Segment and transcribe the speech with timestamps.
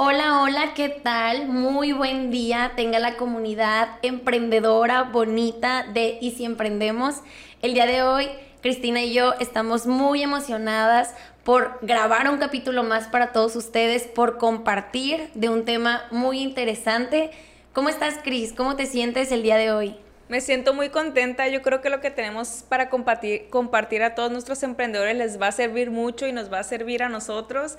[0.00, 1.48] Hola, hola, ¿qué tal?
[1.48, 2.74] Muy buen día.
[2.76, 7.16] Tenga la comunidad emprendedora, bonita de Y si emprendemos.
[7.62, 8.28] El día de hoy,
[8.62, 14.38] Cristina y yo estamos muy emocionadas por grabar un capítulo más para todos ustedes, por
[14.38, 17.32] compartir de un tema muy interesante.
[17.72, 18.52] ¿Cómo estás, Cris?
[18.52, 19.96] ¿Cómo te sientes el día de hoy?
[20.28, 21.48] Me siento muy contenta.
[21.48, 25.48] Yo creo que lo que tenemos para compartir, compartir a todos nuestros emprendedores les va
[25.48, 27.78] a servir mucho y nos va a servir a nosotros.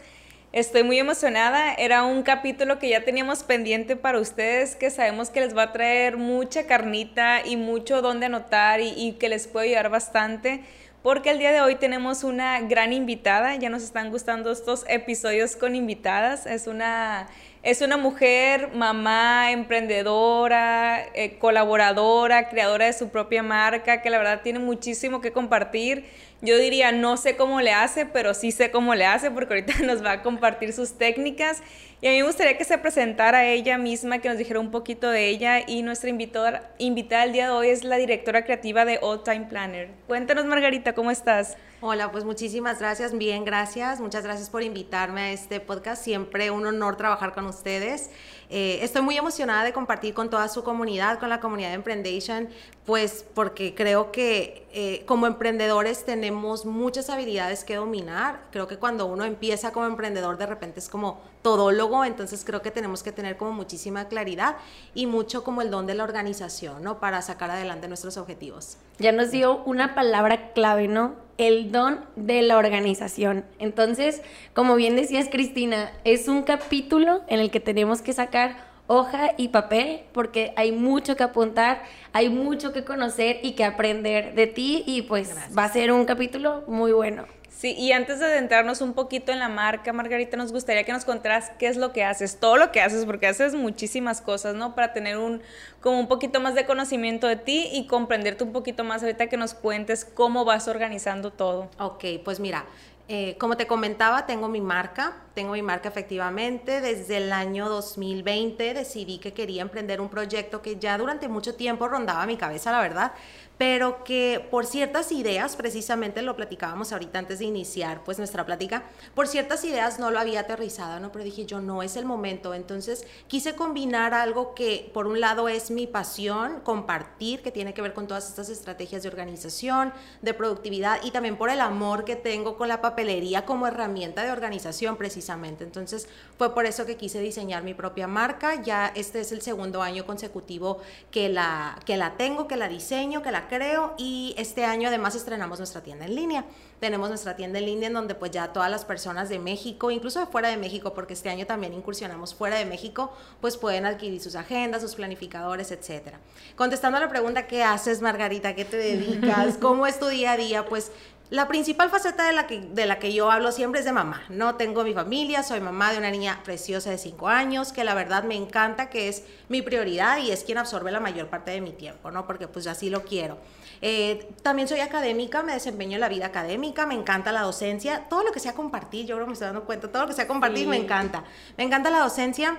[0.52, 1.76] Estoy muy emocionada.
[1.76, 5.72] Era un capítulo que ya teníamos pendiente para ustedes, que sabemos que les va a
[5.74, 10.64] traer mucha carnita y mucho donde anotar y, que les puede ayudar bastante.
[11.04, 13.56] Porque el día de hoy tenemos una gran invitada.
[13.58, 16.48] Ya nos están gustando estos episodios con invitadas.
[16.48, 17.28] Es una,
[17.62, 24.42] es una mujer, mamá, emprendedora, eh, colaboradora, creadora de su propia marca, que la verdad
[24.42, 26.06] tiene muchísimo que compartir
[26.42, 29.80] yo diría, no sé cómo le hace, pero sí sé cómo le hace porque ahorita
[29.84, 31.62] nos va a compartir sus técnicas.
[32.02, 35.10] Y a mí me gustaría que se presentara ella misma, que nos dijera un poquito
[35.10, 35.60] de ella.
[35.68, 39.48] Y nuestra invitada, invitada el día de hoy es la directora creativa de All Time
[39.50, 39.90] Planner.
[40.08, 41.58] Cuéntanos, Margarita, ¿cómo estás?
[41.82, 44.00] Hola, pues muchísimas gracias, bien, gracias.
[44.00, 46.04] Muchas gracias por invitarme a este podcast.
[46.04, 48.10] Siempre un honor trabajar con ustedes.
[48.50, 52.50] Eh, estoy muy emocionada de compartir con toda su comunidad, con la comunidad de Emprendation,
[52.86, 58.42] pues porque creo que eh, como emprendedores tenemos muchas habilidades que dominar.
[58.52, 62.70] Creo que cuando uno empieza como emprendedor de repente es como todólogo, entonces creo que
[62.70, 64.58] tenemos que tener como muchísima claridad
[64.94, 67.00] y mucho como el don de la organización, ¿no?
[67.00, 68.78] Para sacar adelante nuestros objetivos.
[69.00, 71.16] Ya nos dio una palabra clave, ¿no?
[71.38, 73.46] El don de la organización.
[73.58, 74.22] Entonces,
[74.54, 79.50] como bien decías Cristina, es un capítulo en el que tenemos que sacar hoja y
[79.50, 84.84] papel porque hay mucho que apuntar, hay mucho que conocer y que aprender de ti
[84.86, 87.26] y pues va a ser un capítulo muy bueno.
[87.60, 91.04] Sí, y antes de adentrarnos un poquito en la marca, Margarita, nos gustaría que nos
[91.04, 94.76] contaras qué es lo que haces, todo lo que haces, porque haces muchísimas cosas, ¿no?
[94.76, 95.42] Para tener un,
[95.82, 99.36] como un poquito más de conocimiento de ti y comprenderte un poquito más ahorita que
[99.36, 101.70] nos cuentes cómo vas organizando todo.
[101.80, 102.64] Ok, pues mira,
[103.10, 106.82] eh, como te comentaba, tengo mi marca, tengo mi marca efectivamente.
[106.82, 111.88] Desde el año 2020 decidí que quería emprender un proyecto que ya durante mucho tiempo
[111.88, 113.14] rondaba mi cabeza, la verdad,
[113.58, 118.84] pero que por ciertas ideas, precisamente lo platicábamos ahorita antes de iniciar pues nuestra plática,
[119.16, 121.12] por ciertas ideas no lo había aterrizado, ¿no?
[121.14, 125.48] Pero dije yo, no es el momento, entonces quise combinar algo que por un lado
[125.48, 130.34] es mi pasión, compartir, que tiene que ver con todas estas estrategias de organización, de
[130.34, 134.98] productividad y también por el amor que tengo con la papelería como herramienta de organización
[134.98, 135.29] precisamente.
[135.64, 136.08] Entonces
[136.38, 140.06] fue por eso que quise diseñar mi propia marca, ya este es el segundo año
[140.06, 140.80] consecutivo
[141.12, 145.16] que la, que la tengo, que la diseño, que la creo y este año además
[145.16, 146.46] estrenamos nuestra tienda en línea.
[146.80, 150.20] Tenemos nuestra tienda en línea en donde pues ya todas las personas de México, incluso
[150.20, 154.22] de fuera de México, porque este año también incursionamos fuera de México, pues pueden adquirir
[154.22, 156.20] sus agendas, sus planificadores, etcétera.
[156.56, 158.56] Contestando a la pregunta, ¿qué haces Margarita?
[158.56, 159.58] ¿Qué te dedicas?
[159.62, 160.66] ¿Cómo es tu día a día?
[160.66, 160.92] Pues
[161.30, 164.24] la principal faceta de la, que, de la que yo hablo siempre es de mamá.
[164.30, 167.94] No tengo mi familia, soy mamá de una niña preciosa de 5 años, que la
[167.94, 171.62] verdad me encanta, que es mi prioridad y es quien absorbe la mayor parte de
[171.62, 172.26] mi tiempo, ¿no?
[172.26, 173.38] Porque pues así lo quiero.
[173.82, 178.24] Eh, también soy académica, me desempeño en la vida académica, me encanta la docencia, todo
[178.24, 180.28] lo que sea compartir, yo creo que me estoy dando cuenta, todo lo que sea
[180.28, 181.24] compartir me encanta.
[181.58, 182.58] Me encanta la docencia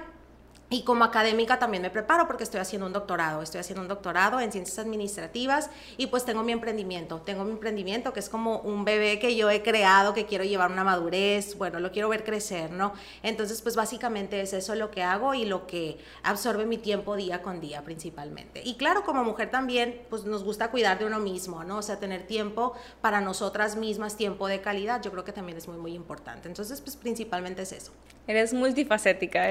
[0.73, 4.39] y como académica también me preparo porque estoy haciendo un doctorado, estoy haciendo un doctorado
[4.41, 8.85] en ciencias administrativas y pues tengo mi emprendimiento, tengo mi emprendimiento que es como un
[8.85, 12.71] bebé que yo he creado, que quiero llevar una madurez, bueno, lo quiero ver crecer,
[12.71, 12.93] ¿no?
[13.25, 17.43] Entonces pues básicamente es eso lo que hago y lo que absorbe mi tiempo día
[17.43, 18.63] con día principalmente.
[18.65, 21.79] Y claro, como mujer también pues nos gusta cuidar de uno mismo, ¿no?
[21.79, 25.67] O sea, tener tiempo para nosotras mismas, tiempo de calidad, yo creo que también es
[25.67, 26.47] muy, muy importante.
[26.47, 27.91] Entonces pues principalmente es eso.
[28.31, 29.51] Eres multifacética,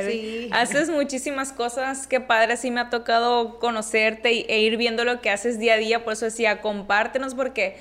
[0.52, 5.30] haces muchísimas cosas, qué padre, sí me ha tocado conocerte e ir viendo lo que
[5.30, 7.76] haces día a día, por eso decía, compártenos porque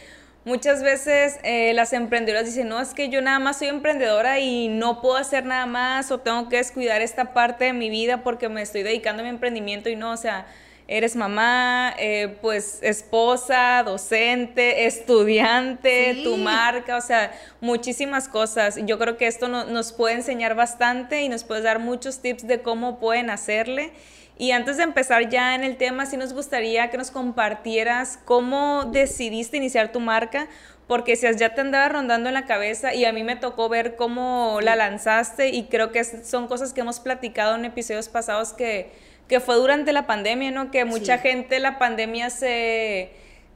[0.45, 4.67] muchas veces eh, las emprendedoras dicen, no, es que yo nada más soy emprendedora y
[4.67, 8.49] no puedo hacer nada más o tengo que descuidar esta parte de mi vida porque
[8.49, 10.47] me estoy dedicando a mi emprendimiento y no, o sea,
[10.89, 17.31] eres mamá, eh, pues esposa, docente, estudiante, tu marca, o sea,
[17.61, 18.79] muchísimas cosas.
[18.87, 22.63] Yo creo que esto nos puede enseñar bastante y nos puede dar muchos tips de
[22.63, 23.93] cómo pueden hacerle.
[24.39, 28.87] Y antes de empezar ya en el tema, sí nos gustaría que nos compartieras cómo
[28.87, 30.49] decidiste iniciar tu marca,
[30.87, 33.97] porque si ya te andaba rondando en la cabeza y a mí me tocó ver
[33.97, 38.91] cómo la lanzaste y creo que son cosas que hemos platicado en episodios pasados que,
[39.29, 40.71] que fue durante la pandemia, ¿no?
[40.71, 43.13] Que mucha gente la pandemia se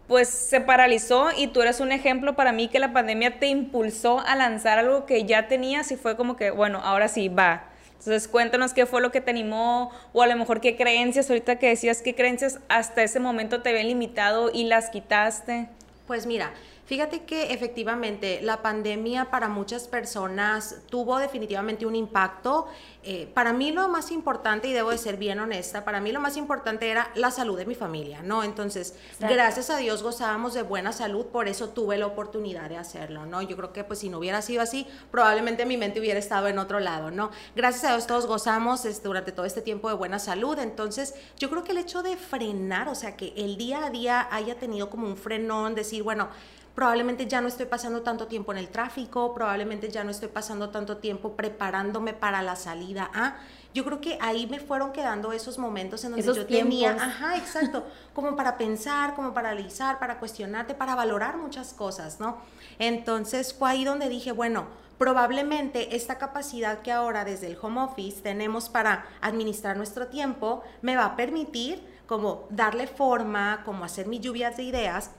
[0.08, 4.20] pues se paralizó y tú eres un ejemplo para mí que la pandemia te impulsó
[4.20, 7.72] a lanzar algo que ya tenías y fue como que, bueno, ahora sí, va,
[8.04, 11.60] entonces, cuéntanos qué fue lo que te animó o a lo mejor qué creencias, ahorita
[11.60, 15.68] que decías qué creencias hasta ese momento te habían limitado y las quitaste.
[16.08, 16.52] Pues mira,
[16.84, 22.66] Fíjate que efectivamente la pandemia para muchas personas tuvo definitivamente un impacto.
[23.04, 26.20] Eh, para mí lo más importante, y debo de ser bien honesta, para mí lo
[26.20, 28.42] más importante era la salud de mi familia, ¿no?
[28.42, 33.26] Entonces, gracias a Dios gozábamos de buena salud, por eso tuve la oportunidad de hacerlo,
[33.26, 33.42] ¿no?
[33.42, 36.58] Yo creo que pues si no hubiera sido así, probablemente mi mente hubiera estado en
[36.58, 37.30] otro lado, ¿no?
[37.54, 41.48] Gracias a Dios todos gozamos este, durante todo este tiempo de buena salud, entonces yo
[41.48, 44.90] creo que el hecho de frenar, o sea, que el día a día haya tenido
[44.90, 46.28] como un frenón, decir, bueno,
[46.74, 50.70] probablemente ya no estoy pasando tanto tiempo en el tráfico, probablemente ya no estoy pasando
[50.70, 53.10] tanto tiempo preparándome para la salida.
[53.14, 53.36] Ah,
[53.74, 57.86] yo creo que ahí me fueron quedando esos momentos en donde yo tenía, ajá, exacto,
[58.14, 62.38] como para pensar, como para analizar, para cuestionarte, para valorar muchas cosas, ¿no?
[62.78, 64.66] Entonces fue ahí donde dije, bueno,
[64.98, 70.96] probablemente esta capacidad que ahora desde el home office tenemos para administrar nuestro tiempo me
[70.96, 75.10] va a permitir como darle forma, como hacer mis lluvias de ideas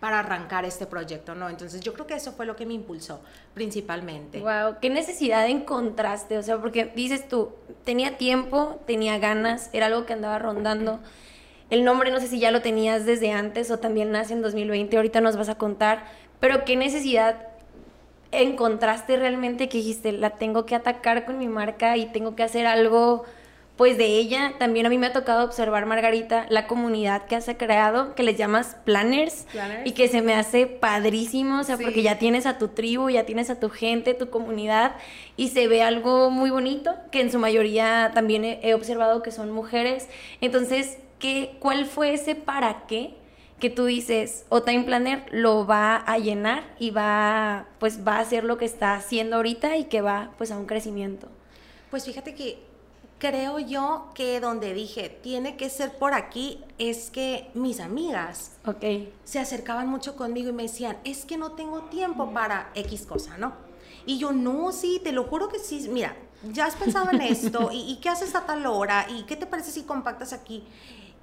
[0.00, 1.48] para arrancar este proyecto, ¿no?
[1.48, 3.20] Entonces yo creo que eso fue lo que me impulsó
[3.54, 4.40] principalmente.
[4.40, 7.52] Wow, qué necesidad encontraste, o sea, porque dices tú,
[7.84, 11.00] tenía tiempo, tenía ganas, era algo que andaba rondando.
[11.68, 14.96] El nombre no sé si ya lo tenías desde antes o también nace en 2020,
[14.96, 16.04] ahorita nos vas a contar,
[16.40, 17.46] pero qué necesidad
[18.32, 22.66] encontraste realmente que dijiste, la tengo que atacar con mi marca y tengo que hacer
[22.66, 23.24] algo
[23.80, 27.48] pues de ella también a mí me ha tocado observar, Margarita, la comunidad que has
[27.56, 29.46] creado, que les llamas planners,
[29.86, 33.24] y que se me hace padrísimo, o sea, porque ya tienes a tu tribu, ya
[33.24, 34.96] tienes a tu gente, tu comunidad,
[35.38, 39.50] y se ve algo muy bonito, que en su mayoría también he, observado que son
[39.50, 40.10] mujeres.
[40.42, 43.14] Entonces, ¿qué, ¿cuál fue ese para qué?
[43.60, 48.20] que tú dices, o Time Planner lo va a llenar y va, pues va a
[48.20, 51.28] hacer lo que está haciendo ahorita y que va pues a un crecimiento.
[51.90, 52.69] Pues fíjate que
[53.20, 59.12] creo yo que donde dije, tiene que ser por aquí, es que mis amigas okay.
[59.22, 63.38] se acercaban mucho conmigo y me decían, es que no tengo tiempo para X cosa,
[63.38, 63.52] ¿no?
[64.06, 66.16] Y yo, no, sí, te lo juro que sí, mira,
[66.50, 69.06] ya has pensado en esto, ¿Y, ¿y, qué haces a tal hora?
[69.08, 70.64] ¿Y qué te parece si compactas aquí?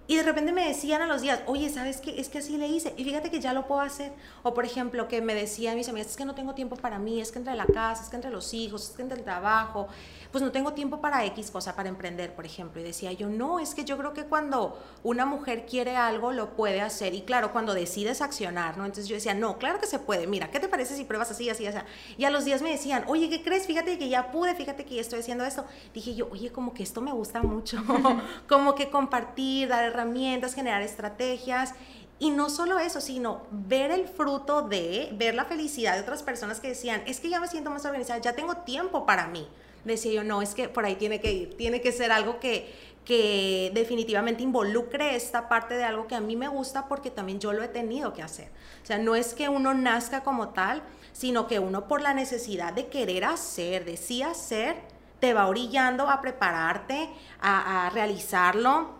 [0.09, 2.17] Y de repente me decían a los días, oye, ¿sabes qué?
[2.17, 2.93] Es que así le hice.
[2.95, 4.13] Y fíjate que ya lo puedo hacer.
[4.41, 7.19] O por ejemplo, que me decían mis amigas, es que no tengo tiempo para mí,
[7.19, 9.89] es que entre la casa, es que entre los hijos, es que entre el trabajo,
[10.31, 12.81] pues no tengo tiempo para X cosa, para emprender, por ejemplo.
[12.81, 16.55] Y decía yo, no, es que yo creo que cuando una mujer quiere algo, lo
[16.55, 17.13] puede hacer.
[17.13, 18.85] Y claro, cuando decides accionar, ¿no?
[18.85, 20.27] Entonces yo decía, no, claro que se puede.
[20.27, 21.77] Mira, ¿qué te parece si pruebas así, así, así?
[22.17, 23.65] Y a los días me decían, oye, ¿qué crees?
[23.65, 25.65] Fíjate que ya pude, fíjate que ya estoy haciendo esto.
[25.93, 27.77] Dije yo, oye, como que esto me gusta mucho.
[28.47, 31.73] como que compartir, dar herramientas, generar estrategias.
[32.19, 36.59] Y no solo eso, sino ver el fruto de, ver la felicidad de otras personas
[36.59, 39.47] que decían, es que ya me siento más organizada, ya tengo tiempo para mí
[39.83, 42.73] decía yo, no, es que por ahí tiene que ir, tiene que ser algo que,
[43.05, 47.53] que definitivamente involucre esta parte de algo que a mí me gusta porque también yo
[47.53, 48.49] lo he tenido que hacer.
[48.83, 52.73] O sea, no es que uno nazca como tal, sino que uno por la necesidad
[52.73, 54.75] de querer hacer, de sí hacer,
[55.19, 58.96] te va orillando a prepararte, a, a realizarlo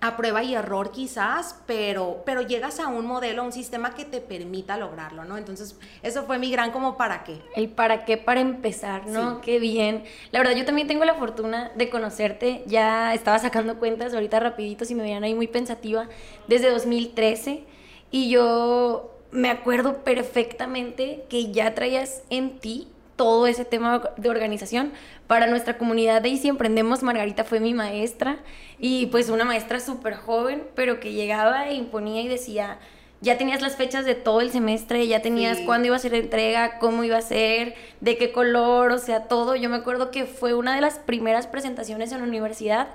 [0.00, 4.04] a prueba y error quizás, pero, pero llegas a un modelo, a un sistema que
[4.04, 5.38] te permita lograrlo, ¿no?
[5.38, 7.38] Entonces, eso fue mi gran como para qué.
[7.54, 9.40] El para qué para empezar, ¿no?
[9.40, 10.04] Qué bien.
[10.32, 14.84] La verdad, yo también tengo la fortuna de conocerte, ya estaba sacando cuentas ahorita rapidito,
[14.84, 16.08] si me veían ahí muy pensativa,
[16.46, 17.64] desde 2013,
[18.10, 24.92] y yo me acuerdo perfectamente que ya traías en ti todo ese tema de organización.
[25.26, 28.38] Para nuestra comunidad de Y Emprendemos, Margarita fue mi maestra
[28.78, 32.78] y pues una maestra súper joven, pero que llegaba e imponía y decía,
[33.20, 36.18] ya tenías las fechas de todo el semestre, ya tenías cuándo iba a ser la
[36.18, 39.56] entrega, cómo iba a ser, de qué color, o sea, todo.
[39.56, 42.88] Yo me acuerdo que fue una de las primeras presentaciones en la universidad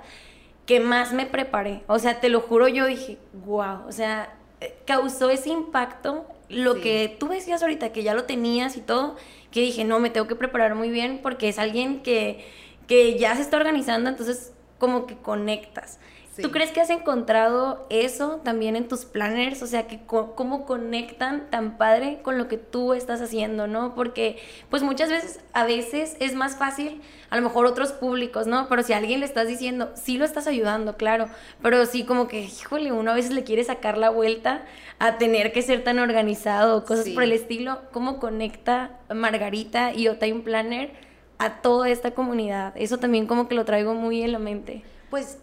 [0.66, 1.82] que más me preparé.
[1.88, 6.80] O sea, te lo juro, yo dije, wow, o sea, eh, causó ese impacto lo
[6.80, 9.16] que tú decías ahorita, que ya lo tenías y todo
[9.52, 12.44] que dije, no, me tengo que preparar muy bien porque es alguien que,
[12.88, 16.00] que ya se está organizando, entonces como que conectas.
[16.40, 19.62] ¿Tú crees que has encontrado eso también en tus planners?
[19.62, 23.94] O sea, que cómo conectan tan padre con lo que tú estás haciendo, ¿no?
[23.94, 24.38] Porque
[24.70, 28.66] pues muchas veces, a veces es más fácil, a lo mejor otros públicos, ¿no?
[28.68, 31.28] Pero si a alguien le estás diciendo, sí lo estás ayudando, claro,
[31.60, 34.64] pero sí como que, híjole, uno a veces le quiere sacar la vuelta
[34.98, 37.80] a tener que ser tan organizado cosas por el estilo.
[37.92, 40.92] ¿Cómo conecta Margarita y Otime Planner
[41.38, 42.72] a toda esta comunidad?
[42.76, 44.82] Eso también como que lo traigo muy en la mente.
[45.10, 45.38] Pues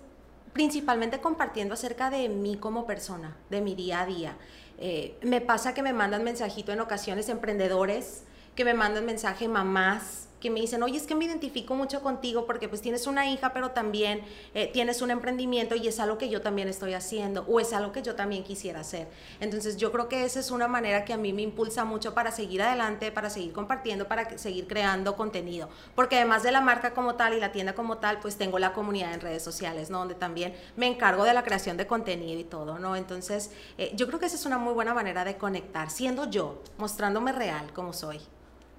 [0.60, 4.36] principalmente compartiendo acerca de mí como persona, de mi día a día.
[4.78, 8.24] Eh, me pasa que me mandan mensajito en ocasiones emprendedores,
[8.56, 12.46] que me mandan mensaje mamás, que me dicen, oye, es que me identifico mucho contigo
[12.46, 14.22] porque pues tienes una hija, pero también
[14.54, 17.92] eh, tienes un emprendimiento y es algo que yo también estoy haciendo o es algo
[17.92, 19.08] que yo también quisiera hacer.
[19.40, 22.32] Entonces yo creo que esa es una manera que a mí me impulsa mucho para
[22.32, 25.70] seguir adelante, para seguir compartiendo, para seguir creando contenido.
[25.96, 28.74] Porque además de la marca como tal y la tienda como tal, pues tengo la
[28.74, 30.00] comunidad en redes sociales, ¿no?
[30.00, 32.96] Donde también me encargo de la creación de contenido y todo, ¿no?
[32.96, 36.62] Entonces eh, yo creo que esa es una muy buena manera de conectar, siendo yo,
[36.78, 38.20] mostrándome real como soy.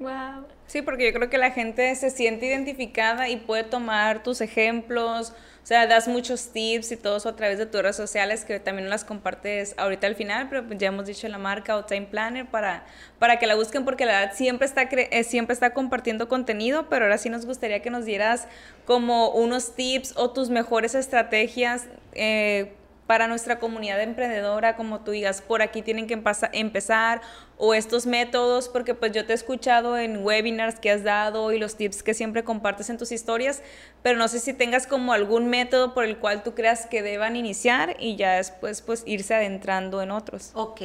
[0.00, 0.46] Wow.
[0.66, 5.34] Sí, porque yo creo que la gente se siente identificada y puede tomar tus ejemplos,
[5.62, 8.58] o sea, das muchos tips y todo eso a través de tus redes sociales que
[8.60, 12.06] también las compartes ahorita al final, pero pues ya hemos dicho la marca o Time
[12.06, 12.86] Planner para,
[13.18, 17.04] para que la busquen porque la verdad siempre está, eh, siempre está compartiendo contenido, pero
[17.04, 18.48] ahora sí nos gustaría que nos dieras
[18.86, 21.88] como unos tips o tus mejores estrategias.
[22.14, 22.72] Eh,
[23.10, 26.14] para nuestra comunidad emprendedora, como tú digas, por aquí tienen que
[26.52, 27.22] empezar,
[27.56, 31.58] o estos métodos, porque pues yo te he escuchado en webinars que has dado y
[31.58, 33.64] los tips que siempre compartes en tus historias,
[34.04, 37.34] pero no sé si tengas como algún método por el cual tú creas que deban
[37.34, 40.52] iniciar y ya después pues irse adentrando en otros.
[40.54, 40.80] Ok,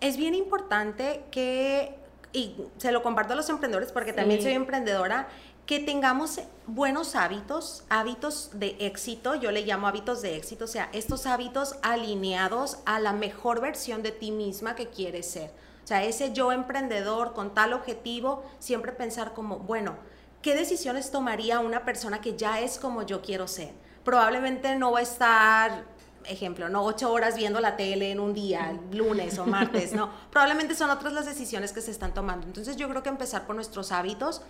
[0.00, 1.96] es bien importante que,
[2.32, 5.26] y se lo comparto a los emprendedores porque también soy emprendedora,
[5.72, 10.90] que tengamos buenos hábitos, hábitos de éxito, yo le llamo hábitos de éxito, o sea,
[10.92, 15.50] estos hábitos alineados a la mejor versión de ti misma que quieres ser.
[15.82, 19.96] O sea, ese yo emprendedor con tal objetivo, siempre pensar como, bueno,
[20.42, 23.72] ¿qué decisiones tomaría una persona que ya es como yo quiero ser?
[24.04, 25.84] Probablemente no va a estar
[26.26, 30.10] ejemplo, no ocho horas viendo la tele en un día, lunes o martes, no.
[30.30, 32.46] Probablemente son otras las decisiones que se están tomando.
[32.46, 34.42] Entonces yo creo que empezar por nuestros hábitos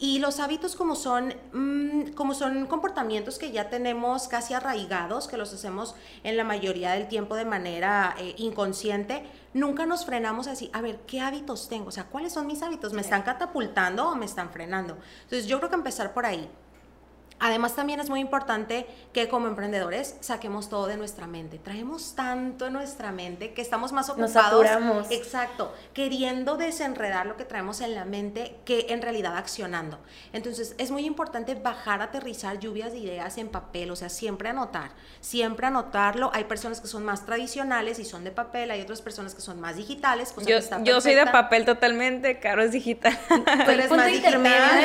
[0.00, 5.36] y los hábitos como son, mm, como son comportamientos que ya tenemos casi arraigados, que
[5.36, 10.70] los hacemos en la mayoría del tiempo de manera eh, inconsciente, nunca nos frenamos así,
[10.72, 11.88] a ver, ¿qué hábitos tengo?
[11.88, 12.94] O sea, ¿cuáles son mis hábitos?
[12.94, 14.96] ¿Me están catapultando o me están frenando?
[15.24, 16.48] Entonces yo creo que empezar por ahí.
[17.40, 21.58] Además también es muy importante que como emprendedores saquemos todo de nuestra mente.
[21.58, 24.30] Traemos tanto en nuestra mente que estamos más ocupados.
[24.30, 29.98] Nos Exacto, queriendo desenredar lo que traemos en la mente que en realidad accionando.
[30.34, 34.90] Entonces es muy importante bajar, aterrizar lluvias de ideas en papel, o sea, siempre anotar,
[35.20, 36.30] siempre anotarlo.
[36.34, 39.60] Hay personas que son más tradicionales y son de papel, hay otras personas que son
[39.60, 40.34] más digitales.
[40.46, 43.18] yo, yo soy de papel totalmente, Caro es digital.
[43.66, 44.10] Pero más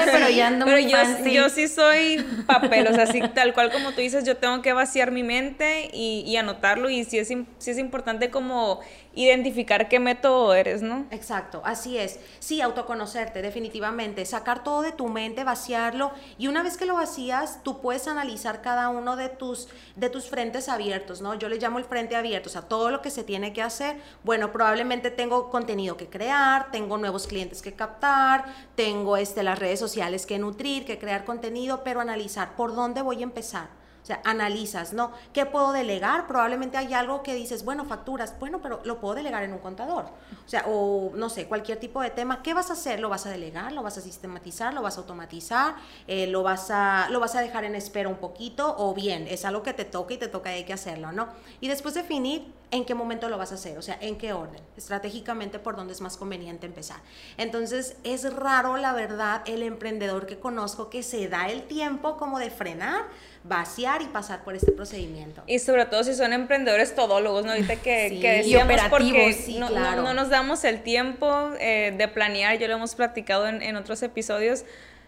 [0.06, 3.92] pero ya ando pero yo, yo sí soy papel, o sea, así, tal cual como
[3.92, 7.78] tú dices, yo tengo que vaciar mi mente y, anotarlo y sí es, sí es
[7.78, 8.82] importante como
[9.16, 11.06] identificar qué método eres, ¿no?
[11.10, 12.20] Exacto, así es.
[12.40, 14.26] Sí, autoconocerte, definitivamente.
[14.26, 16.12] Sacar todo de tu mente, vaciarlo.
[16.38, 20.30] Y una vez que lo vacías, tú puedes analizar cada uno de tus, de tus
[20.30, 21.34] frentes abiertos, ¿no?
[21.34, 23.98] Yo le llamo el frente abierto, o sea, todo lo que se tiene que hacer.
[24.24, 28.46] Bueno, probablemente tengo contenido que crear, tengo nuevos clientes que captar,
[28.76, 33.22] tengo este, las redes sociales que nutrir, que crear contenido, pero analizar por dónde voy
[33.22, 35.12] a empezar o sea, analizas, ¿no?
[35.34, 36.28] ¿Qué puedo delegar?
[36.28, 40.06] Probablemente hay algo que dices, bueno, facturas, bueno, pero lo puedo delegar en un contador.
[40.46, 42.44] O sea, o no sé, cualquier tipo de tema.
[42.44, 43.00] ¿Qué vas a hacer?
[43.00, 43.72] ¿Lo vas a delegar?
[43.72, 44.76] ¿Lo vas a sistematizar?
[44.76, 45.74] ¿Lo vas a automatizar?
[46.06, 48.76] Eh, ¿lo, vas a, ¿Lo vas a dejar en espera un poquito?
[48.78, 51.28] O bien, es algo que te toca y te toca hay que hacerlo, ¿no?
[51.60, 54.62] Y después definir en qué momento lo vas a hacer, o sea, en qué orden,
[54.76, 56.98] estratégicamente por dónde es más conveniente empezar.
[57.38, 62.40] Entonces, es raro, la verdad, el emprendedor que conozco que se da el tiempo como
[62.40, 63.06] de frenar,
[63.48, 65.44] vaciar y pasar por este procedimiento.
[65.46, 67.52] Y sobre todo si son emprendedores todólogos, ¿no?
[67.52, 72.68] Ahorita que, que decíamos porque no, no, nos damos el tiempo eh, de planear, ya
[72.68, 74.66] lo hemos platicado en, en otros episodios,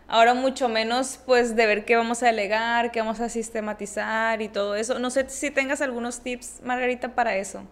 [0.08, 4.50] ahora mucho menos pues de ver qué vamos a delegar, qué vamos a sistematizar y
[4.50, 5.00] todo eso.
[5.00, 7.64] No sé si tengas algunos tips, Margarita, para eso.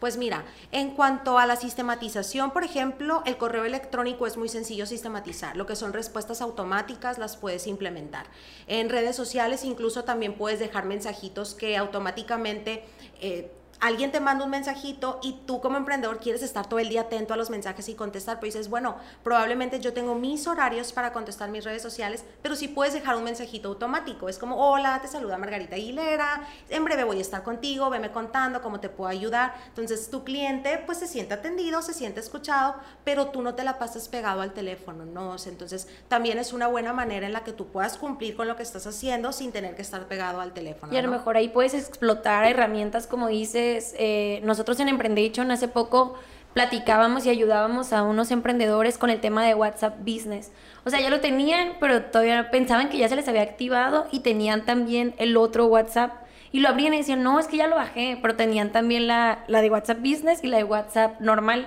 [0.00, 4.86] Pues mira, en cuanto a la sistematización, por ejemplo, el correo electrónico es muy sencillo
[4.86, 5.58] sistematizar.
[5.58, 8.26] Lo que son respuestas automáticas las puedes implementar.
[8.66, 12.84] En redes sociales incluso también puedes dejar mensajitos que automáticamente...
[13.20, 17.02] Eh, alguien te manda un mensajito y tú como emprendedor quieres estar todo el día
[17.02, 21.12] atento a los mensajes y contestar, pero dices, bueno, probablemente yo tengo mis horarios para
[21.12, 24.28] contestar mis redes sociales, pero sí puedes dejar un mensajito automático.
[24.28, 28.60] Es como, hola, te saluda Margarita Aguilera, en breve voy a estar contigo, veme contando
[28.60, 29.54] cómo te puedo ayudar.
[29.68, 33.78] Entonces tu cliente pues se siente atendido, se siente escuchado, pero tú no te la
[33.78, 35.36] pasas pegado al teléfono, ¿no?
[35.46, 38.62] Entonces también es una buena manera en la que tú puedas cumplir con lo que
[38.62, 40.92] estás haciendo sin tener que estar pegado al teléfono.
[40.92, 45.68] Y a lo mejor ahí puedes explotar herramientas como dices eh, nosotros en Emprendation hace
[45.68, 46.14] poco
[46.54, 50.50] platicábamos y ayudábamos a unos emprendedores con el tema de WhatsApp Business.
[50.84, 54.20] O sea, ya lo tenían, pero todavía pensaban que ya se les había activado y
[54.20, 56.12] tenían también el otro WhatsApp.
[56.52, 59.44] Y lo abrían y decían, no, es que ya lo bajé, pero tenían también la,
[59.46, 61.66] la de WhatsApp Business y la de WhatsApp normal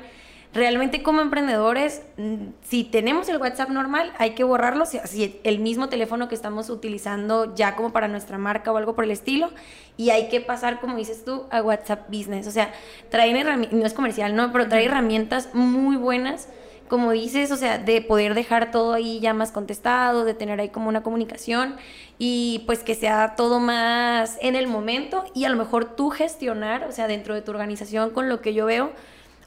[0.53, 5.89] realmente como emprendedores, mm, si tenemos el WhatsApp normal, hay que borrarlo, si, el mismo
[5.89, 9.49] teléfono que estamos utilizando ya como para nuestra marca o algo por el estilo,
[9.97, 12.47] y hay que pasar, como dices tú, a WhatsApp Business.
[12.47, 12.71] O sea,
[13.09, 16.47] traen herramientas, no es comercial, no, pero trae herramientas muy buenas,
[16.87, 20.69] como dices, o sea, de poder dejar todo ahí ya más contestado, de tener ahí
[20.69, 21.77] como una comunicación
[22.19, 26.83] y pues que sea todo más en el momento y a lo mejor tú gestionar,
[26.83, 28.91] o sea, dentro de tu organización con lo que yo veo,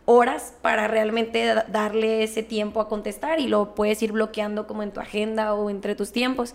[0.06, 4.92] horas para realmente darle ese tiempo a contestar y lo puedes ir bloqueando como en
[4.92, 6.54] tu agenda o entre tus tiempos.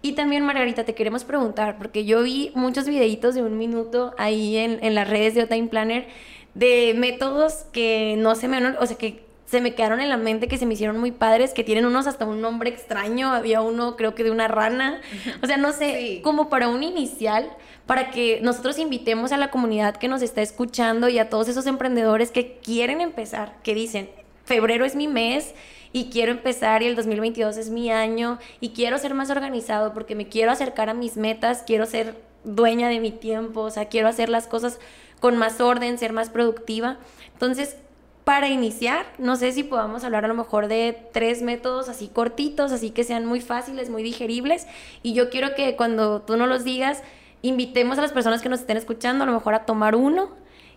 [0.00, 4.56] Y también, Margarita, te queremos preguntar, porque yo vi muchos videitos de un minuto ahí
[4.56, 6.06] en, en las redes de Time Planner
[6.54, 10.48] de métodos que no se me, o sea, que se me quedaron en la mente
[10.48, 13.96] que se me hicieron muy padres, que tienen unos hasta un nombre extraño, había uno
[13.96, 15.00] creo que de una rana,
[15.42, 17.50] o sea, no sé, como para un inicial,
[17.86, 21.66] para que nosotros invitemos a la comunidad que nos está escuchando y a todos esos
[21.66, 24.08] emprendedores que quieren empezar, que dicen,
[24.44, 25.54] febrero es mi mes
[25.92, 30.14] y quiero empezar y el 2022 es mi año y quiero ser más organizado porque
[30.14, 34.08] me quiero acercar a mis metas, quiero ser dueña de mi tiempo, o sea, quiero
[34.08, 34.78] hacer las cosas
[35.20, 36.98] con más orden, ser más productiva.
[37.32, 37.76] Entonces,
[38.24, 42.72] para iniciar, no sé si podamos hablar a lo mejor de tres métodos así cortitos,
[42.72, 44.66] así que sean muy fáciles, muy digeribles.
[45.02, 47.02] Y yo quiero que cuando tú no los digas,
[47.42, 50.30] invitemos a las personas que nos estén escuchando a lo mejor a tomar uno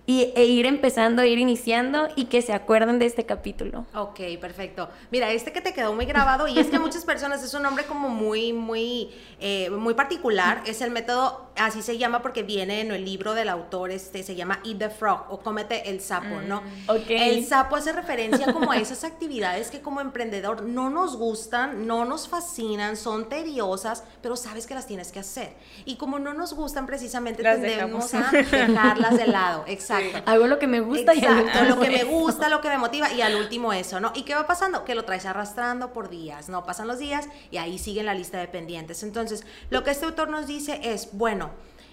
[0.10, 3.86] y, e ir empezando, ir iniciando y que se acuerden de este capítulo.
[3.94, 4.88] Ok, perfecto.
[5.12, 7.84] Mira, este que te quedó muy grabado y es que muchas personas es un nombre
[7.84, 9.10] como muy, muy,
[9.42, 10.64] eh, muy particular.
[10.66, 14.36] Es el método, así se llama porque viene en el libro del autor, este, se
[14.36, 16.62] llama Eat the Frog o cómete el sapo, ¿no?
[16.62, 21.86] Mm, el sapo hace referencia como a esas actividades que como emprendedor no nos gustan,
[21.86, 25.54] no nos fascinan, son tediosas, pero sabes que las tienes que hacer.
[25.84, 29.66] Y como no nos gustan precisamente, tendemos a dejarlas de lado.
[29.68, 29.97] Exacto.
[30.26, 33.12] Hago lo que me gusta y al lo que me gusta, lo que me motiva
[33.12, 34.12] y al último eso, ¿no?
[34.16, 34.86] ¿Y qué va pasando?
[34.86, 36.66] Que lo traes arrastrando por días, ¿no?
[36.66, 39.04] Pasan los días y ahí sigue la lista de pendientes.
[39.04, 41.52] Entonces, lo que este autor nos dice es, bueno,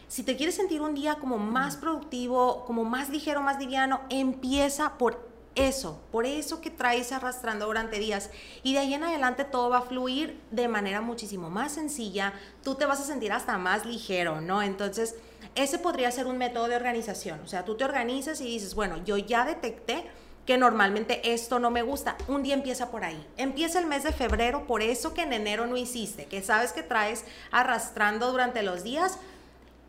[0.08, 4.96] si te quieres sentir un día como más productivo, como más ligero, más liviano, empieza
[4.98, 8.30] por eso, por eso que traes arrastrando durante días.
[8.62, 12.32] Y de ahí en adelante todo va a fluir de manera muchísimo más sencilla.
[12.62, 14.62] Tú te vas a sentir hasta más ligero, ¿no?
[14.62, 15.16] Entonces,
[15.54, 17.40] ese podría ser un método de organización.
[17.40, 20.04] O sea, tú te organizas y dices, bueno, yo ya detecté
[20.46, 22.16] que normalmente esto no me gusta.
[22.28, 23.26] Un día empieza por ahí.
[23.36, 26.82] Empieza el mes de febrero, por eso que en enero no hiciste, que sabes que
[26.82, 29.18] traes arrastrando durante los días,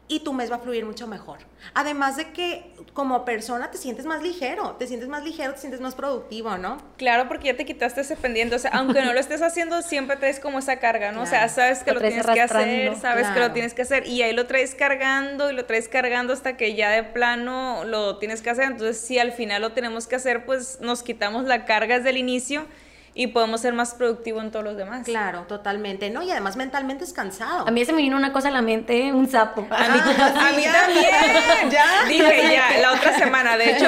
[0.07, 1.39] y tu mes va a fluir mucho mejor.
[1.73, 5.81] Además de que como persona te sientes más ligero, te sientes más ligero, te sientes
[5.81, 6.77] más productivo, ¿no?
[6.97, 10.15] Claro, porque ya te quitaste ese pendiente, o sea, aunque no lo estés haciendo, siempre
[10.17, 11.23] traes como esa carga, ¿no?
[11.23, 14.21] O sea, sabes que lo, tienes que hacer, sabes que lo tienes que hacer y
[14.21, 18.41] ahí lo traes cargando y lo traes cargando hasta que ya de plano lo tienes
[18.41, 18.65] que hacer.
[18.65, 22.17] Entonces, si al final lo tenemos que hacer, pues nos quitamos la carga desde el
[22.17, 22.67] inicio
[23.17, 25.05] y podemos ser más productivos en todos los demás.
[25.05, 26.21] Claro, totalmente, ¿no?
[26.21, 27.65] Y además mentalmente es cansado.
[27.65, 29.65] A mí se me vino una cosa a la mente, un sapo.
[29.71, 31.69] A mí, a mí también.
[31.71, 32.05] ¿Ya?
[32.07, 33.57] Dije ya, la otra semana.
[33.57, 33.85] De hecho,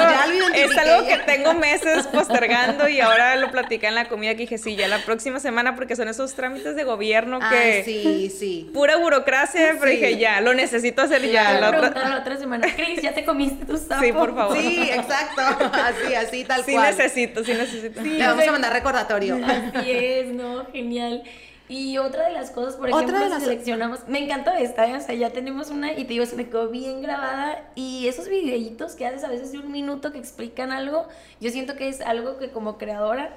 [0.54, 4.58] es algo que tengo meses postergando y ahora lo platicé en la comida que dije,
[4.58, 7.84] sí, ya la próxima semana porque son esos trámites de gobierno que...
[7.84, 8.70] sí, sí.
[8.74, 11.60] Pura burocracia, pero dije, ya, lo necesito hacer ya.
[11.60, 12.10] La otra...
[12.10, 14.02] la otra semana, Cris, ¿ya te comiste tu sapo?
[14.02, 14.58] Sí, por favor.
[14.58, 15.42] Sí, exacto.
[15.74, 16.94] Así, así, tal cual.
[16.94, 18.02] Sí necesito, sí necesito.
[18.02, 19.17] Le vamos a mandar recordatorio
[19.74, 20.66] Así es, ¿no?
[20.72, 21.24] Genial.
[21.70, 24.96] Y otra de las cosas, por ejemplo, ¿Otra seleccionamos, me encantó esta, ¿eh?
[24.96, 28.30] o sea, ya tenemos una y te digo, se me quedó bien grabada y esos
[28.30, 31.10] videitos que haces a veces de un minuto que explican algo,
[31.42, 33.36] yo siento que es algo que como creadora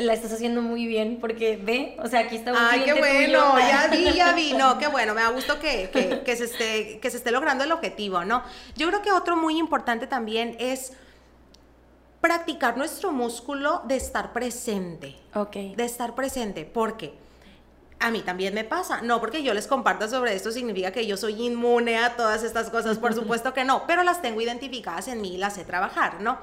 [0.00, 3.56] la estás haciendo muy bien porque ve, o sea, aquí está un Ay, qué bueno,
[3.58, 6.98] ya vi, ya vi, no, qué bueno, me da gusto que, que, que, se esté,
[6.98, 8.42] que se esté logrando el objetivo, ¿no?
[8.74, 10.94] Yo creo que otro muy importante también es
[12.22, 15.16] practicar nuestro músculo de estar presente.
[15.34, 15.56] Ok.
[15.76, 16.64] De estar presente.
[16.64, 17.20] porque
[17.98, 19.02] a mí también me pasa.
[19.02, 22.70] No porque yo les comparta sobre esto significa que yo soy inmune a todas estas
[22.70, 26.20] cosas, por supuesto que no, pero las tengo identificadas en mí y las sé trabajar,
[26.20, 26.38] ¿no?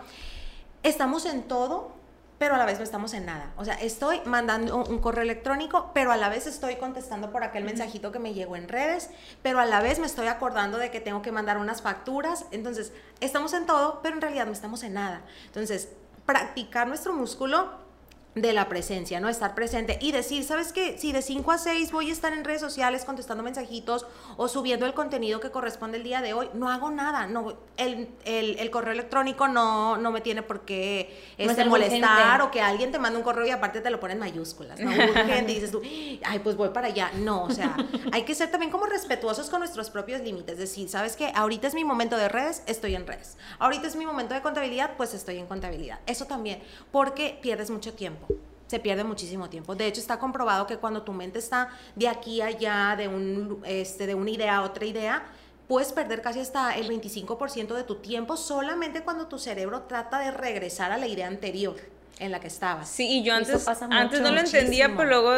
[0.83, 1.91] Estamos en todo,
[2.39, 3.51] pero a la vez no estamos en nada.
[3.57, 7.65] O sea, estoy mandando un correo electrónico, pero a la vez estoy contestando por aquel
[7.65, 9.09] mensajito que me llegó en redes,
[9.43, 12.45] pero a la vez me estoy acordando de que tengo que mandar unas facturas.
[12.51, 15.21] Entonces, estamos en todo, pero en realidad no estamos en nada.
[15.45, 15.89] Entonces,
[16.25, 17.88] practicar nuestro músculo
[18.35, 19.27] de la presencia, ¿no?
[19.27, 20.97] Estar presente y decir, ¿sabes qué?
[20.97, 24.05] Si de 5 a 6 voy a estar en redes sociales contestando mensajitos
[24.37, 28.09] o subiendo el contenido que corresponde el día de hoy, no hago nada, no, el,
[28.25, 32.99] el, correo electrónico no, no me tiene por qué este, molestar o que alguien te
[32.99, 34.91] mande un correo y aparte te lo pone en mayúsculas, ¿no?
[35.39, 35.81] y dices tú,
[36.23, 37.11] ay, pues voy para allá.
[37.15, 37.75] No, o sea,
[38.11, 41.31] hay que ser también como respetuosos con nuestros propios límites, decir, ¿sabes qué?
[41.33, 43.37] Ahorita es mi momento de redes, estoy en redes.
[43.57, 45.99] Ahorita es mi momento de contabilidad, pues estoy en contabilidad.
[46.05, 46.61] Eso también,
[46.91, 48.18] porque pierdes mucho tiempo
[48.67, 49.75] se pierde muchísimo tiempo.
[49.75, 53.61] De hecho, está comprobado que cuando tu mente está de aquí a allá, de, un,
[53.65, 55.23] este, de una idea a otra idea,
[55.67, 60.31] puedes perder casi hasta el 25% de tu tiempo solamente cuando tu cerebro trata de
[60.31, 61.77] regresar a la idea anterior
[62.19, 62.89] en la que estabas.
[62.89, 65.31] Sí, y yo antes, antes no lo entendía, pero luego,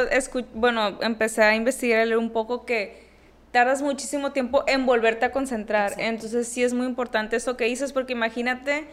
[0.54, 3.08] bueno, empecé a investigar un poco que
[3.52, 5.94] tardas muchísimo tiempo en volverte a concentrar.
[5.98, 8.88] Entonces sí es muy importante eso que dices, porque imagínate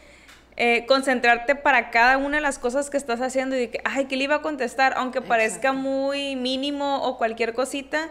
[0.61, 4.07] eh, concentrarte para cada una de las cosas que estás haciendo y de que, ay,
[4.07, 4.93] ¿qué le iba a contestar?
[4.97, 8.09] Aunque parezca muy mínimo o cualquier cosita,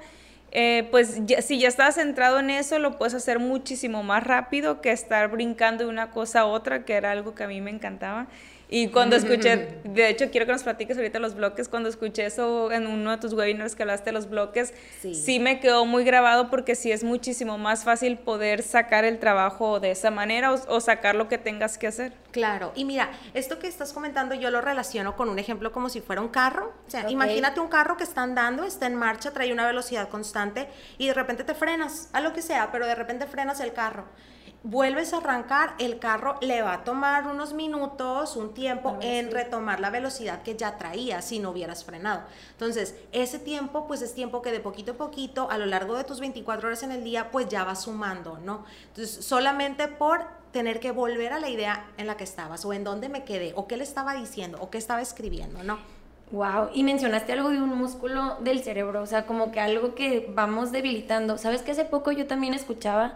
[0.53, 4.93] eh, pues si ya estás centrado en eso, lo puedes hacer muchísimo más rápido que
[4.93, 8.27] estar brincando de una cosa a otra, que era algo que a mí me encantaba.
[8.69, 12.71] Y cuando escuché, de hecho quiero que nos platiques ahorita los bloques, cuando escuché eso
[12.71, 15.39] en uno de tus webinars que hablaste de los bloques, sí.
[15.39, 19.91] me quedó muy grabado porque sí es muchísimo más fácil poder sacar el trabajo de
[19.91, 22.13] esa manera o, sacar lo que tengas que hacer.
[22.31, 26.01] Claro, y mira, esto que estás comentando yo lo relaciono con un ejemplo como si
[26.01, 26.73] fuera un carro.
[26.87, 30.67] O sea, imagínate un carro que está andando, está en marcha, trae una velocidad constante
[30.97, 34.05] y de repente te frenas, a lo que sea, pero de repente frenas el carro
[34.69, 39.79] vuelves a arrancar, el carro le va a tomar unos minutos, un tiempo en retomar
[39.79, 42.23] la velocidad que ya traía si no hubieras frenado.
[42.51, 46.03] Entonces, ese tiempo, pues es tiempo que de poquito a poquito, a lo largo de
[46.03, 48.65] tus 24 horas en el día, pues ya va sumando, ¿no?
[48.89, 52.83] Entonces, solamente por tener que volver a la idea en la que estabas, o en
[52.83, 55.79] dónde me quedé, o qué le estaba diciendo, o qué estaba escribiendo, ¿no?
[56.31, 60.29] Wow, y mencionaste algo de un músculo del cerebro, o sea, como que algo que
[60.35, 61.37] vamos debilitando.
[61.37, 63.15] ¿Sabes que hace poco yo también escuchaba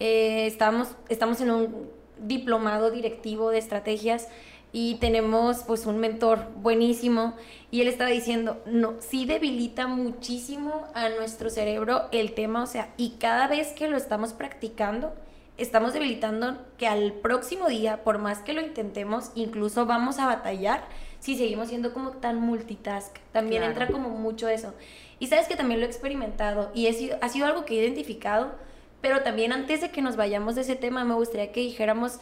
[0.00, 4.28] eh, estamos, estamos en un diplomado directivo de estrategias
[4.72, 7.34] y tenemos pues un mentor buenísimo
[7.70, 12.92] y él estaba diciendo, no, sí debilita muchísimo a nuestro cerebro el tema, o sea,
[12.96, 15.14] y cada vez que lo estamos practicando,
[15.56, 20.84] estamos debilitando que al próximo día, por más que lo intentemos, incluso vamos a batallar
[21.18, 23.16] si seguimos siendo como tan multitask.
[23.32, 24.74] También entra como mucho eso.
[25.18, 28.52] Y sabes que también lo he experimentado y ha sido algo que he identificado
[29.00, 32.18] pero también antes de que nos vayamos de ese tema, me gustaría que dijéramos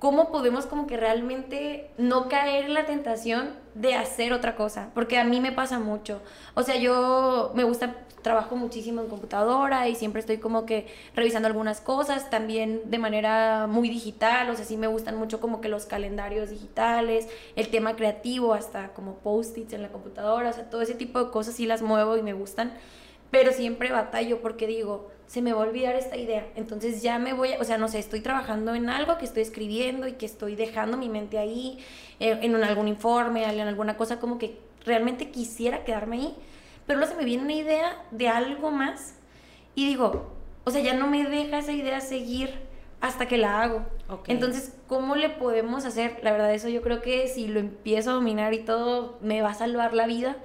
[0.00, 5.18] cómo podemos como que realmente no caer en la tentación de hacer otra cosa, porque
[5.18, 6.22] a mí me pasa mucho.
[6.54, 11.48] O sea, yo me gusta, trabajo muchísimo en computadora y siempre estoy como que revisando
[11.48, 15.68] algunas cosas, también de manera muy digital, o sea, sí me gustan mucho como que
[15.68, 20.82] los calendarios digitales, el tema creativo, hasta como post-its en la computadora, o sea, todo
[20.82, 22.72] ese tipo de cosas sí las muevo y me gustan,
[23.30, 26.44] pero siempre batallo porque digo, se me va a olvidar esta idea.
[26.56, 30.08] Entonces ya me voy, o sea, no sé, estoy trabajando en algo que estoy escribiendo
[30.08, 31.78] y que estoy dejando mi mente ahí,
[32.18, 36.36] eh, en algún informe, en alguna cosa como que realmente quisiera quedarme ahí,
[36.84, 39.14] pero luego se me viene una idea de algo más
[39.76, 40.32] y digo,
[40.64, 42.52] o sea, ya no me deja esa idea seguir
[43.00, 43.86] hasta que la hago.
[44.26, 46.18] Entonces, ¿cómo le podemos hacer?
[46.24, 49.50] La verdad, eso yo creo que si lo empiezo a dominar y todo, me va
[49.50, 50.38] a salvar la vida,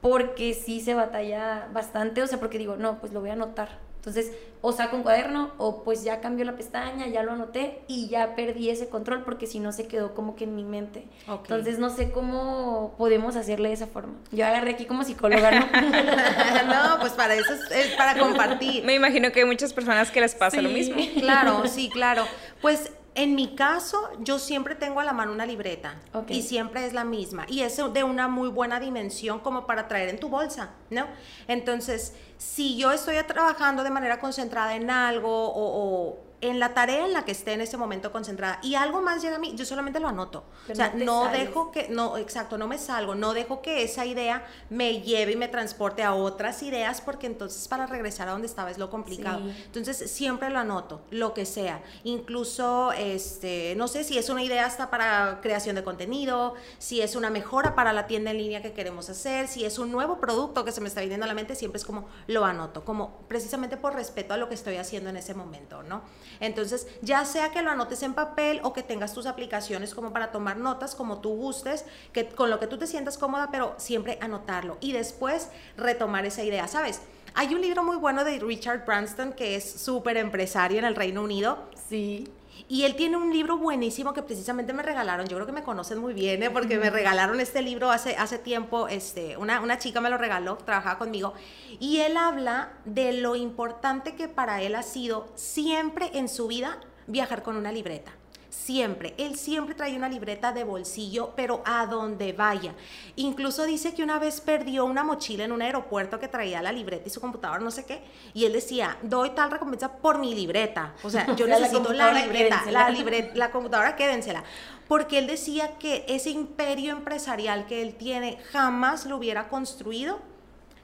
[0.00, 3.83] porque sí se batalla bastante, o sea, porque digo, no, pues lo voy a anotar
[4.04, 8.08] entonces, o saco un cuaderno o pues ya cambió la pestaña, ya lo anoté y
[8.08, 11.06] ya perdí ese control porque si no se quedó como que en mi mente.
[11.26, 14.12] Entonces, no sé cómo podemos hacerle de esa forma.
[14.30, 15.60] Yo agarré aquí como psicóloga, ¿no?
[16.66, 18.84] no, pues para eso es, para compartir.
[18.84, 20.96] Me imagino que hay muchas personas que les pasa lo mismo.
[21.20, 22.26] Claro, sí, claro.
[22.60, 25.94] Pues en mi caso, yo siempre tengo a la mano una libreta
[26.28, 30.08] y siempre es la misma y es de una muy buena dimensión como para traer
[30.08, 31.06] en tu bolsa, ¿no?
[31.46, 36.18] Entonces, si yo estoy trabajando de manera concentrada en algo o,
[36.50, 39.36] en la tarea en la que esté en ese momento concentrada y algo más llega
[39.36, 40.44] a mí, yo solamente lo anoto.
[40.70, 44.46] o sea, no, dejo que, no, exacto, no me salgo, no dejo que esa idea
[44.70, 48.70] me lleve y me transporte a otras ideas porque entonces para regresar a donde estaba
[48.70, 49.40] es lo complicado.
[49.66, 51.82] Entonces siempre lo anoto, lo que sea.
[52.04, 57.16] Incluso, este, no sé si es una idea hasta para creación de contenido, si es
[57.16, 60.64] una mejora para la tienda en línea que queremos hacer, si es un nuevo producto
[60.64, 63.76] que se me está viniendo a la mente, siempre es como lo anoto, como precisamente
[63.76, 66.02] por respeto a lo que estoy haciendo en ese momento, ¿no?
[66.40, 70.32] Entonces, ya sea que lo anotes en papel o que tengas tus aplicaciones como para
[70.32, 74.18] tomar notas, como tú gustes, que con lo que tú te sientas cómoda, pero siempre
[74.20, 77.00] anotarlo y después retomar esa idea, ¿sabes?
[77.34, 81.22] Hay un libro muy bueno de Richard Branston que es súper empresario en el Reino
[81.22, 81.58] Unido.
[81.88, 82.28] Sí.
[82.68, 85.26] Y él tiene un libro buenísimo que precisamente me regalaron.
[85.26, 86.50] Yo creo que me conocen muy bien, ¿eh?
[86.50, 88.88] porque me regalaron este libro hace, hace tiempo.
[88.88, 91.34] Este, una, una chica me lo regaló, trabajaba conmigo.
[91.78, 96.80] Y él habla de lo importante que para él ha sido siempre en su vida
[97.06, 98.12] viajar con una libreta
[98.54, 99.14] siempre.
[99.18, 102.74] Él siempre trae una libreta de bolsillo, pero a donde vaya.
[103.16, 107.08] Incluso dice que una vez perdió una mochila en un aeropuerto que traía la libreta
[107.08, 110.94] y su computadora, no sé qué, y él decía, doy tal recompensa por mi libreta.
[111.02, 114.44] O sea, yo necesito la, libreta, la, libreta, la computadora, quédensela.
[114.88, 120.20] Porque él decía que ese imperio empresarial que él tiene jamás lo hubiera construido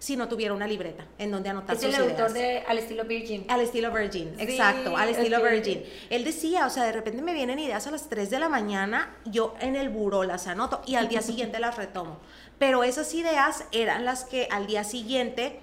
[0.01, 3.45] si no tuviera una libreta en donde anotar es el autor de Al estilo Virgin.
[3.49, 5.85] Al estilo Virgin, exacto, al estilo Virgin.
[6.09, 9.15] Él decía, o sea, de repente me vienen ideas a las 3 de la mañana,
[9.27, 12.19] yo en el buró las anoto y al día siguiente las retomo.
[12.59, 15.61] Pero esas ideas eran las que al día siguiente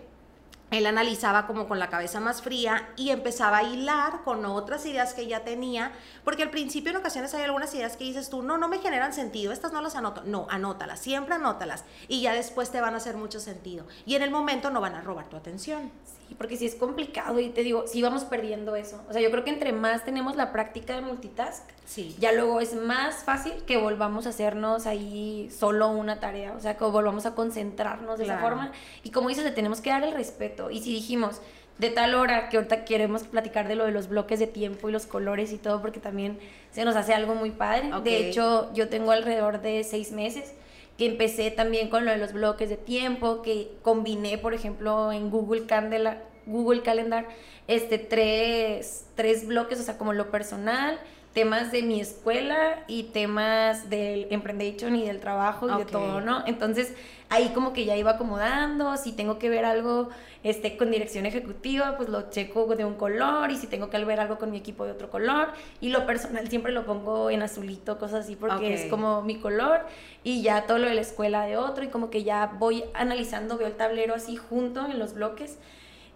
[0.71, 5.13] él analizaba como con la cabeza más fría y empezaba a hilar con otras ideas
[5.13, 5.91] que ya tenía,
[6.23, 9.13] porque al principio en ocasiones hay algunas ideas que dices tú, no, no me generan
[9.13, 12.97] sentido, estas no las anoto, no, anótalas, siempre anótalas y ya después te van a
[12.97, 15.91] hacer mucho sentido y en el momento no van a robar tu atención.
[16.27, 19.31] Sí, porque si es complicado y te digo, si vamos perdiendo eso, o sea, yo
[19.31, 22.17] creo que entre más tenemos la práctica de multitask, sí.
[22.19, 26.75] ya luego es más fácil que volvamos a hacernos ahí solo una tarea, o sea,
[26.75, 30.13] que volvamos a concentrarnos de esa forma y como dices, le tenemos que dar el
[30.13, 31.41] respeto y si dijimos
[31.77, 34.91] de tal hora que ahorita queremos platicar de lo de los bloques de tiempo y
[34.91, 36.39] los colores y todo, porque también
[36.71, 37.91] se nos hace algo muy padre.
[38.03, 40.53] De hecho, yo tengo alrededor de seis meses
[40.97, 45.29] que empecé también con lo de los bloques de tiempo, que combiné, por ejemplo, en
[45.29, 47.27] Google, Candela, Google Calendar,
[47.67, 50.99] este, tres, tres bloques, o sea, como lo personal,
[51.37, 56.41] temas de mi escuela y temas del emprendation y del trabajo y de todo, ¿no?
[56.47, 56.95] Entonces,
[57.29, 60.09] ahí como que ya iba acomodando, si tengo que ver algo
[60.41, 64.19] este, con dirección ejecutiva, pues lo checo de un color y si tengo que ver
[64.19, 67.99] algo con mi equipo de otro color y lo personal siempre lo pongo en azulito,
[67.99, 69.81] cosas así, porque es como mi color
[70.23, 73.59] y ya todo lo de la escuela de otro y como que ya voy analizando,
[73.59, 75.59] veo el tablero así junto en los bloques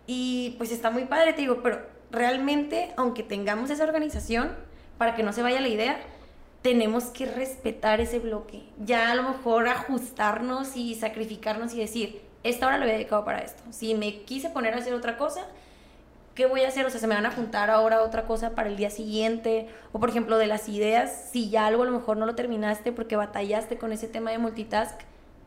[0.08, 1.80] y pues está muy padre, te digo, pero
[2.10, 4.71] realmente aunque tengamos esa organización,
[5.02, 5.98] para que no se vaya la idea,
[6.62, 8.62] tenemos que respetar ese bloque.
[8.86, 13.40] Ya a lo mejor ajustarnos y sacrificarnos y decir, esta hora lo he dedicado para
[13.40, 13.64] esto.
[13.72, 15.48] Si me quise poner a hacer otra cosa,
[16.36, 16.86] ¿qué voy a hacer?
[16.86, 19.70] O sea, se me van a juntar ahora otra cosa para el día siguiente.
[19.92, 22.92] O por ejemplo, de las ideas, si ya algo a lo mejor no lo terminaste
[22.92, 25.02] porque batallaste con ese tema de multitask,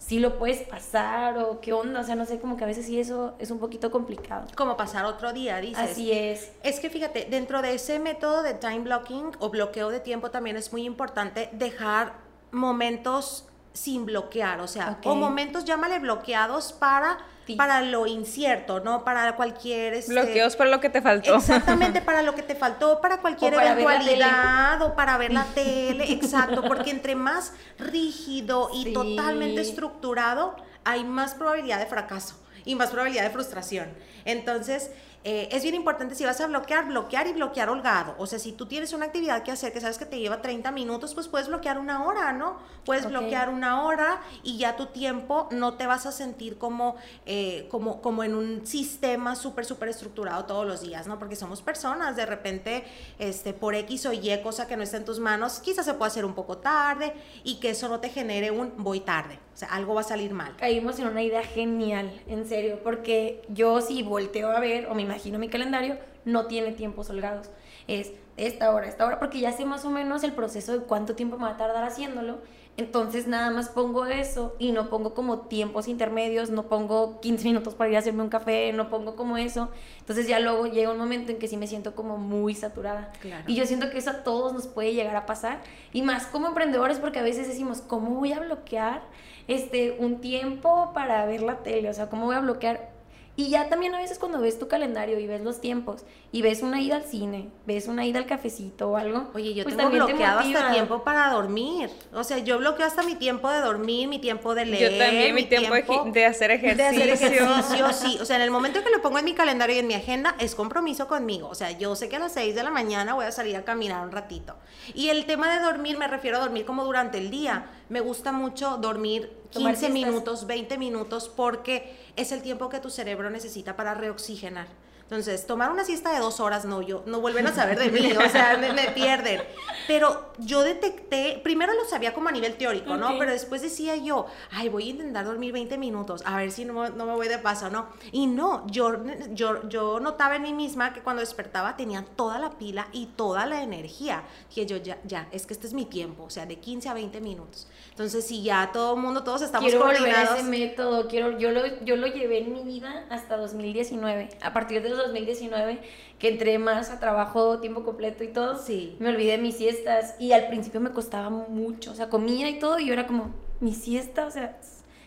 [0.07, 2.85] si lo puedes pasar o qué onda, o sea, no sé, como que a veces
[2.85, 4.47] sí eso es un poquito complicado.
[4.55, 5.93] Como pasar otro día, dices.
[5.93, 6.53] Así es.
[6.63, 10.59] Es que fíjate, dentro de ese método de time blocking o bloqueo de tiempo también
[10.59, 12.17] es muy importante dejar
[12.51, 17.19] momentos sin bloquear, o sea, o momentos, llámale bloqueados para,
[17.57, 19.03] para lo incierto, ¿no?
[19.03, 19.95] Para cualquier...
[19.95, 21.35] Este, Bloqueos para lo que te faltó.
[21.35, 26.63] Exactamente, para lo que te faltó, para cualquier eventualidad o para ver la tele, exacto,
[26.69, 33.25] porque entre más rígido y totalmente estructurado, hay más probabilidad de fracaso y más probabilidad
[33.25, 33.89] de frustración.
[34.25, 34.93] Entonces,
[35.27, 38.15] eh, es bien importante si vas a bloquear, bloquear y bloquear holgado.
[38.19, 40.71] O sea, si tú tienes una actividad que hacer que sabes que te lleva 30
[40.71, 42.59] minutos, pues puedes bloquear una hora, ¿no?
[42.85, 47.67] Puedes bloquear una hora y ya tu tiempo no te vas a sentir como, eh,
[47.71, 51.19] como, como en un sistema súper, súper estructurado todos los días, ¿no?
[51.19, 52.85] Porque somos personas, de repente,
[53.19, 56.11] este, por X o Y, cosa que no está en tus manos, quizás se puede
[56.11, 59.39] hacer un poco tarde y que eso no te genere un voy tarde.
[59.55, 60.57] O sea, algo va a salir mal.
[60.57, 65.03] Caímos en una idea genial, en serio, porque yo si volteo a ver o me
[65.15, 67.49] imagino mi calendario, no tiene tiempos holgados.
[67.87, 71.15] Es esta hora, esta hora, porque ya sé más o menos el proceso de cuánto
[71.15, 72.39] tiempo me va a tardar haciéndolo.
[72.77, 77.77] Entonces nada más pongo eso y no pongo como tiempos intermedios, no pongo 15 minutos
[77.77, 79.71] para ir a hacerme un café, no pongo como eso.
[80.01, 83.13] Entonces ya luego llega un momento en que sí me siento como muy saturada.
[83.47, 85.61] Y yo siento que eso a todos nos puede llegar a pasar.
[85.93, 89.03] Y más como emprendedores porque a veces decimos, ¿cómo voy a bloquear?
[89.49, 92.94] este, un tiempo para ver la tele, o sea, ¿cómo voy a bloquear?
[93.37, 96.63] Y ya también a veces cuando ves tu calendario y ves los tiempos y ves
[96.63, 99.29] una ida al cine, ves una ida al cafecito o algo.
[99.35, 101.91] Oye, yo pues tengo también te bloqueado hasta tiempo para dormir.
[102.13, 104.93] O sea, yo bloqueo hasta mi tiempo de dormir, mi tiempo de leer.
[104.93, 107.45] Yo también, mi tiempo de gi- de hacer de hacer ejercicio.
[107.45, 108.19] ejercicio, sí.
[108.21, 110.37] O sea, en el momento que lo pongo en mi calendario y en mi agenda,
[110.39, 111.49] es compromiso conmigo.
[111.49, 113.65] O sea, yo sé que a las 6 de la mañana voy a salir a
[113.65, 114.55] caminar un ratito.
[114.95, 117.67] Y el tema de dormir, me refiero a dormir como durante el día.
[117.89, 119.91] Me gusta mucho dormir 15 siestas.
[119.93, 124.67] minutos, 20 minutos, porque es el tiempo que tu cerebro necesita para reoxigenar.
[125.05, 128.13] Entonces, tomar una siesta de dos horas, no, yo, no vuelven a saber de mí,
[128.13, 129.43] o sea, me, me pierden.
[129.87, 133.11] Pero yo detecté, primero lo sabía como a nivel teórico, ¿no?
[133.11, 133.17] Ok.
[133.19, 136.89] Pero después decía yo, ay, voy a intentar dormir 20 minutos, a ver si no,
[136.89, 137.89] no me voy de paso, ¿no?
[138.13, 142.51] Y no, yo, yo, yo notaba en mí misma que cuando despertaba tenía toda la
[142.53, 144.25] pila y toda la energía.
[144.55, 146.95] Que yo, ya, ya, es que este es mi tiempo, o sea, de 15 a
[146.95, 147.69] 20 minutos.
[147.91, 150.39] Entonces, si ya todo el mundo, todos estamos quiero coordinados.
[150.39, 154.31] ese método, quiero, yo, lo, yo lo llevé en mi vida hasta 2019.
[154.41, 155.79] A partir de 2019,
[156.19, 158.97] que entré más a trabajo tiempo completo y todo, Sí.
[159.01, 160.15] me olvidé de mis siestas.
[160.19, 163.35] Y al principio me costaba mucho, o sea, comía y todo, y yo era como,
[163.61, 164.57] mi siesta, o sea,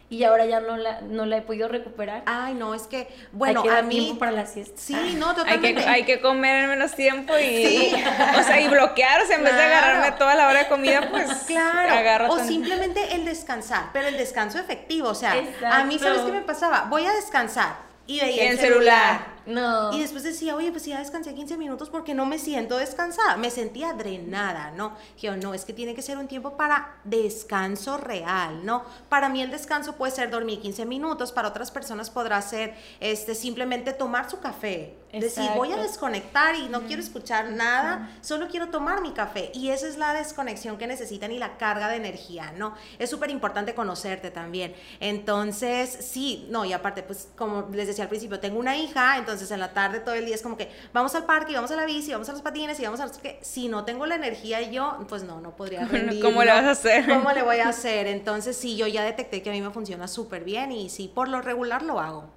[0.09, 2.23] y ahora ya no la, no la he podido recuperar.
[2.27, 3.95] Ay, no, es que, bueno, Hay que a dar mí...
[3.95, 4.73] tiempo para la siesta.
[4.79, 5.81] Sí, no, Hay totalmente.
[5.83, 7.93] que, hay que comer en menos tiempo y, Sí.
[8.39, 9.75] o sea, y bloquear, o sea, en vez de Claro.
[9.75, 14.07] agarrarme toda la hora de comida, pues Claro, agarro o tan- simplemente el descansar, pero
[14.07, 15.99] el descanso efectivo, o sea, a mí, Exacto.
[15.99, 16.85] ¿sabes qué me pasaba?
[16.89, 19.17] Voy a descansar y veía Y el el celular.
[19.17, 19.36] celular.
[19.47, 19.93] No.
[19.93, 23.37] Y después decía, oye, pues ya descansé 15 minutos porque no me siento descansada.
[23.37, 24.95] Me sentía drenada, ¿no?
[25.17, 28.83] Yo, no, es que tiene que ser un tiempo para descanso real, ¿no?
[29.09, 33.33] Para mí el descanso puede ser dormir 15 minutos, para otras personas podrá ser este,
[33.35, 34.97] simplemente tomar su café.
[35.13, 35.89] Decir, voy a Exacto.
[35.89, 39.51] desconectar y no quiero escuchar nada, solo quiero tomar mi café.
[39.53, 42.75] Y esa es la desconexión que necesitan y la carga de energía, ¿no?
[42.99, 44.75] Es súper importante conocerte también.
[44.99, 49.36] Entonces, sí, no, y aparte, pues como les decía al principio, tengo una hija, entonces
[49.51, 51.75] en la tarde todo el día es como que vamos al parque, y vamos a
[51.75, 54.15] la bici, vamos a los patines y vamos a los que si no tengo la
[54.15, 56.21] energía yo, pues no, no podría rendir.
[56.21, 57.05] ¿Cómo le vas a hacer?
[57.07, 58.07] ¿Cómo le voy a hacer?
[58.07, 61.27] Entonces, sí, yo ya detecté que a mí me funciona súper bien y sí, por
[61.27, 62.29] lo regular lo hago.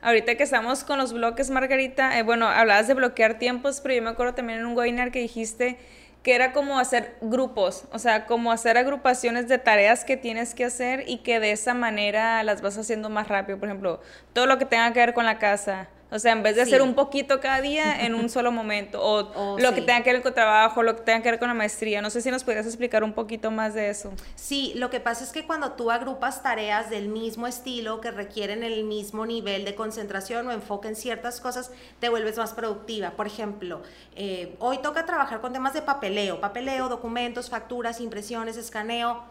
[0.00, 4.02] Ahorita que estamos con los bloques, Margarita, eh, bueno, hablabas de bloquear tiempos, pero yo
[4.02, 5.78] me acuerdo también en un webinar que dijiste
[6.22, 10.64] que era como hacer grupos, o sea, como hacer agrupaciones de tareas que tienes que
[10.64, 13.58] hacer y que de esa manera las vas haciendo más rápido.
[13.58, 14.00] Por ejemplo,
[14.32, 15.88] todo lo que tenga que ver con la casa.
[16.12, 16.70] O sea, en vez de Sí.
[16.70, 19.74] hacer un poquito cada día en un solo momento, o Oh, lo sí.
[19.76, 22.02] que tenga que ver con trabajo, lo que tenga que ver con la maestría.
[22.02, 24.12] No sé si nos podrías explicar un poquito más de eso.
[24.34, 28.62] Sí, lo que pasa es que cuando tú agrupas tareas del mismo estilo que requieren
[28.62, 33.12] el mismo nivel de concentración o enfoque en ciertas cosas, te vuelves más productiva.
[33.12, 33.80] Por ejemplo,
[34.14, 39.24] eh, hoy toca trabajar con temas de papeleo, papeleo, documentos, facturas, impresiones, escaneo.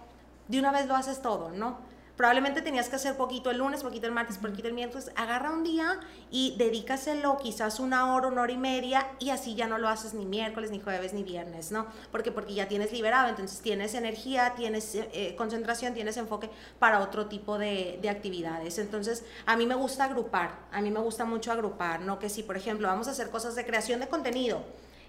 [0.48, 1.78] De una vez lo haces todo, ¿no?
[2.22, 5.12] Probablemente tenías que hacer poquito el lunes, poquito el martes, poquito el miércoles.
[5.16, 9.66] Agarra un día y dedícaselo quizás una hora, una hora y media y así ya
[9.66, 11.88] no lo haces ni miércoles, ni jueves, ni viernes, ¿no?
[12.12, 17.26] Porque porque ya tienes liberado, entonces tienes energía, tienes eh, concentración, tienes enfoque para otro
[17.26, 18.78] tipo de, de actividades.
[18.78, 22.20] Entonces, a mí me gusta agrupar, a mí me gusta mucho agrupar, ¿no?
[22.20, 24.62] Que si, por ejemplo, vamos a hacer cosas de creación de contenido,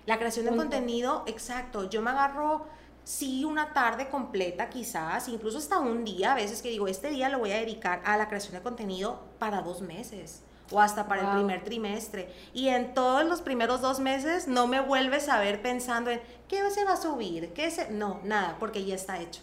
[0.06, 0.64] la creación de Punto.
[0.64, 2.64] contenido, exacto, yo me agarro
[3.04, 7.28] sí una tarde completa quizás, incluso hasta un día, a veces que digo, este día
[7.28, 11.22] lo voy a dedicar a la creación de contenido para dos meses o hasta para
[11.22, 12.32] el primer trimestre.
[12.54, 16.68] Y en todos los primeros dos meses no me vuelves a ver pensando en qué
[16.70, 17.90] se va a subir, qué se...
[17.90, 19.42] No, nada, porque ya está hecho.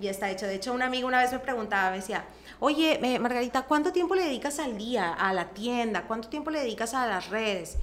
[0.00, 0.46] Ya está hecho.
[0.46, 2.24] De hecho, una amiga una vez me preguntaba, me decía,
[2.58, 6.02] oye, eh, Margarita, ¿cuánto tiempo le dedicas al día, a la tienda?
[6.08, 7.78] ¿Cuánto tiempo le dedicas a las redes?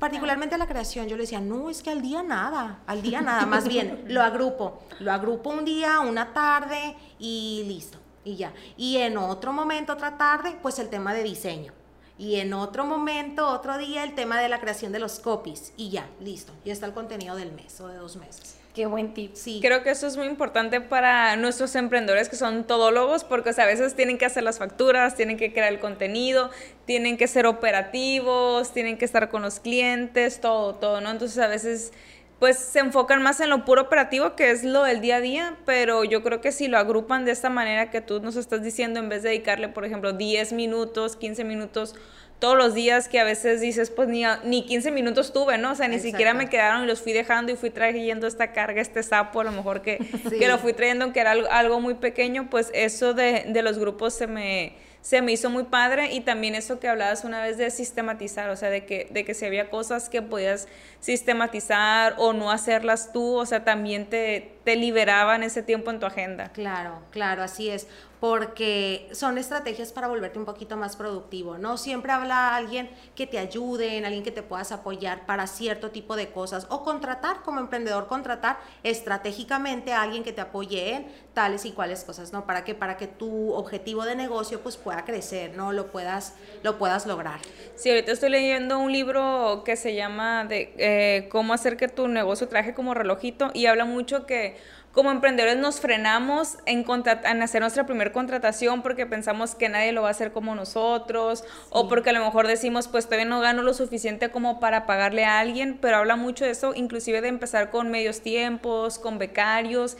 [0.00, 3.44] Particularmente la creación, yo le decía, no, es que al día nada, al día nada,
[3.44, 8.54] más bien lo agrupo, lo agrupo un día, una tarde y listo, y ya.
[8.78, 11.74] Y en otro momento, otra tarde, pues el tema de diseño.
[12.16, 15.72] Y en otro momento, otro día, el tema de la creación de los copies.
[15.76, 18.59] Y ya, listo, ya está el contenido del mes o de dos meses.
[18.74, 19.34] Qué buen tip.
[19.34, 19.58] Sí.
[19.60, 23.96] Creo que eso es muy importante para nuestros emprendedores que son todólogos, porque a veces
[23.96, 26.50] tienen que hacer las facturas, tienen que crear el contenido,
[26.84, 31.10] tienen que ser operativos, tienen que estar con los clientes, todo, todo, ¿no?
[31.10, 31.92] Entonces a veces
[32.38, 35.58] pues se enfocan más en lo puro operativo, que es lo del día a día,
[35.66, 38.98] pero yo creo que si lo agrupan de esta manera que tú nos estás diciendo,
[38.98, 41.96] en vez de dedicarle, por ejemplo, 10 minutos, 15 minutos
[42.40, 45.72] todos los días que a veces dices, pues ni, ni 15 minutos tuve, ¿no?
[45.72, 46.10] O sea, ni Exacto.
[46.10, 49.44] siquiera me quedaron y los fui dejando y fui trayendo esta carga, este sapo, a
[49.44, 49.98] lo mejor que,
[50.30, 50.38] Sí.
[50.38, 53.78] que lo fui trayendo, que era algo, algo muy pequeño, pues eso de, de los
[53.78, 54.72] grupos se me,
[55.02, 58.56] se me hizo muy padre y también eso que hablabas una vez de sistematizar, o
[58.56, 60.66] sea, de que, de que si había cosas que podías
[61.00, 66.06] sistematizar o no hacerlas tú, o sea, también te, te liberaban ese tiempo en tu
[66.06, 66.50] agenda.
[66.52, 67.86] Claro, claro, así es
[68.20, 71.78] porque son estrategias para volverte un poquito más productivo, ¿no?
[71.78, 76.16] Siempre habla alguien que te ayude, en alguien que te puedas apoyar para cierto tipo
[76.16, 81.64] de cosas o contratar como emprendedor, contratar estratégicamente a alguien que te apoye en tales
[81.64, 82.44] y cuales cosas, ¿no?
[82.46, 85.72] Para que para que tu objetivo de negocio pues pueda crecer, ¿no?
[85.72, 87.40] Lo puedas lo puedas lograr.
[87.74, 92.06] Sí, ahorita estoy leyendo un libro que se llama de eh, cómo hacer que tu
[92.06, 94.58] negocio traje como relojito y habla mucho que
[94.92, 96.84] como emprendedores nos frenamos en,
[97.24, 101.44] en hacer nuestra primera contratación porque pensamos que nadie lo va a hacer como nosotros
[101.70, 105.24] o porque a lo mejor decimos pues todavía no gano lo suficiente como para pagarle
[105.24, 109.96] a alguien, pero habla mucho de eso, inclusive de empezar con medios tiempos, con becarios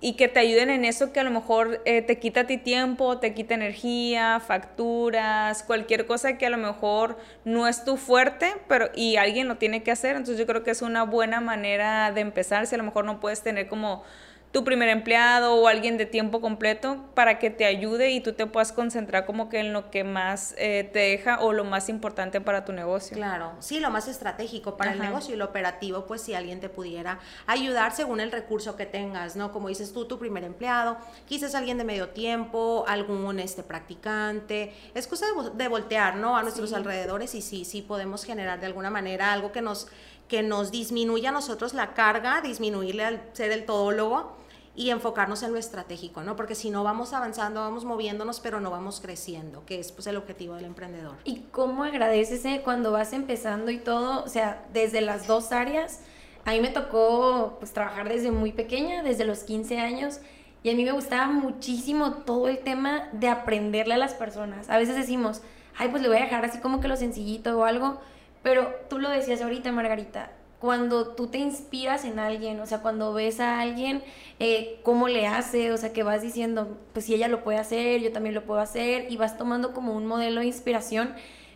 [0.00, 3.18] y que te ayuden en eso que a lo mejor eh, te quita ti tiempo,
[3.18, 8.90] te quita energía, facturas, cualquier cosa que a lo mejor no es tu fuerte, pero
[8.94, 10.16] y alguien lo tiene que hacer.
[10.16, 13.20] Entonces yo creo que es una buena manera de empezar si a lo mejor no
[13.20, 14.04] puedes tener como
[14.52, 18.46] tu primer empleado o alguien de tiempo completo para que te ayude y tú te
[18.46, 22.40] puedas concentrar como que en lo que más eh, te deja o lo más importante
[22.40, 23.16] para tu negocio.
[23.16, 26.68] Claro, sí, lo más estratégico para el negocio y lo operativo, pues si alguien te
[26.68, 29.52] pudiera ayudar según el recurso que tengas, ¿no?
[29.52, 35.06] Como dices tú, tu primer empleado, quizás alguien de medio tiempo, algún este practicante, es
[35.06, 36.36] cosa de, voltear, ¿no?
[36.36, 39.88] A nuestros alrededores y sí, sí podemos generar de alguna manera algo que nos
[40.28, 44.36] que nos disminuya a nosotros la carga, disminuirle al ser el todólogo
[44.76, 46.36] y enfocarnos en lo estratégico, ¿no?
[46.36, 50.16] Porque si no vamos avanzando, vamos moviéndonos, pero no vamos creciendo, que es pues el
[50.16, 51.16] objetivo del emprendedor.
[51.24, 54.22] ¿Y cómo agradeces eh, cuando vas empezando y todo?
[54.22, 56.00] O sea, desde las dos áreas.
[56.44, 60.20] A mí me tocó pues trabajar desde muy pequeña, desde los 15 años,
[60.62, 64.68] y a mí me gustaba muchísimo todo el tema de aprenderle a las personas.
[64.68, 65.40] A veces decimos,
[65.76, 68.00] ay, pues le voy a dejar así como que lo sencillito o algo,
[68.46, 70.30] pero tú lo decías ahorita, Margarita,
[70.60, 74.04] cuando tú te inspiras en alguien, o sea, cuando ves a alguien,
[74.38, 78.00] eh, cómo le hace, o sea, que vas diciendo, pues si ella lo puede hacer,
[78.02, 81.12] yo también lo puedo hacer, y vas tomando como un modelo de inspiración.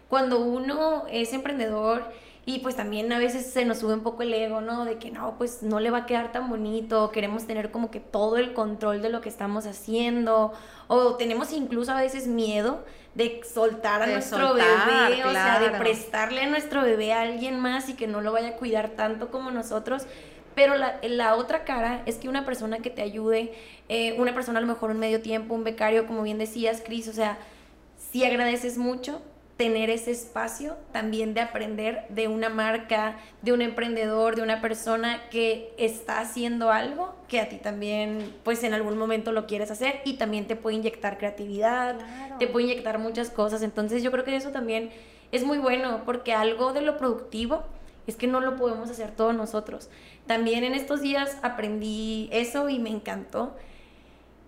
[0.08, 2.10] Cuando uno es emprendedor
[2.44, 4.84] y pues también a veces se nos sube un poco el ego, ¿no?
[4.84, 8.00] De que no, pues no le va a quedar tan bonito, queremos tener como que
[8.00, 10.52] todo el control de lo que estamos haciendo,
[10.88, 12.80] o tenemos incluso a veces miedo
[13.14, 17.88] de soltar a nuestro bebé, o sea, de prestarle a nuestro bebé a alguien más
[17.88, 20.04] y que no lo vaya a cuidar tanto como nosotros.
[20.54, 23.52] Pero la, la otra cara es que una persona que te ayude,
[23.88, 27.08] eh, una persona a lo mejor un medio tiempo, un becario, como bien decías, Cris,
[27.08, 27.38] o sea,
[27.96, 29.22] si agradeces mucho,
[29.60, 35.20] tener ese espacio también de aprender de una marca, de un emprendedor, de una persona
[35.28, 40.00] que está haciendo algo que a ti también, pues en algún momento lo quieres hacer
[40.06, 41.98] y también te puede inyectar creatividad,
[42.38, 43.60] te puede inyectar muchas cosas.
[43.60, 44.88] Entonces yo creo que eso también
[45.30, 47.62] es muy bueno porque algo de lo productivo
[48.06, 49.90] es que no lo podemos hacer todos nosotros.
[50.26, 53.54] También en estos días aprendí eso y me encantó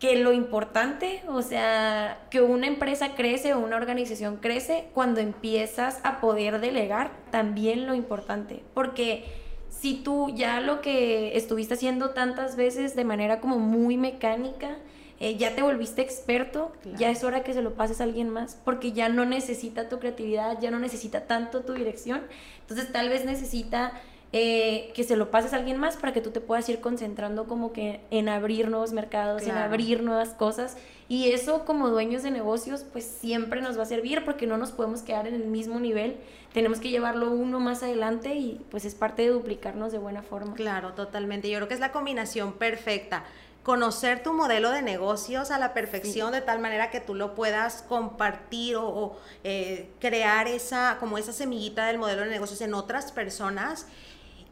[0.02, 6.00] que lo importante, o sea, que una empresa crece o una organización crece cuando empiezas
[6.02, 9.24] a poder delegar, también lo importante, porque
[9.70, 14.76] si tú ya lo que estuviste haciendo tantas veces de manera como muy mecánica,
[15.20, 18.60] eh, ya te volviste experto, ya es hora que se lo pases a alguien más,
[18.64, 22.22] porque ya no necesita tu creatividad, ya no necesita tanto tu dirección,
[22.62, 23.92] entonces tal vez necesita
[24.32, 27.46] eh, que se lo pases a alguien más para que tú te puedas ir concentrando
[27.46, 30.76] como que en abrir nuevos mercados, en abrir nuevas cosas.
[31.08, 34.72] Y eso como dueños de negocios pues siempre nos va a servir porque no nos
[34.72, 36.16] podemos quedar en el mismo nivel.
[36.54, 40.54] Tenemos que llevarlo uno más adelante y pues es parte de duplicarnos de buena forma.
[40.54, 41.50] Claro, totalmente.
[41.50, 43.24] Yo creo que es la combinación perfecta
[43.62, 47.82] conocer tu modelo de negocios a la perfección de tal manera que tú lo puedas
[47.82, 53.86] compartir o, eh, crear esa como esa semillita del modelo de negocios en otras personas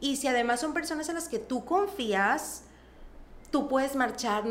[0.01, 2.63] y si además son personas en las que tú confías,
[3.51, 4.43] tú puedes marchar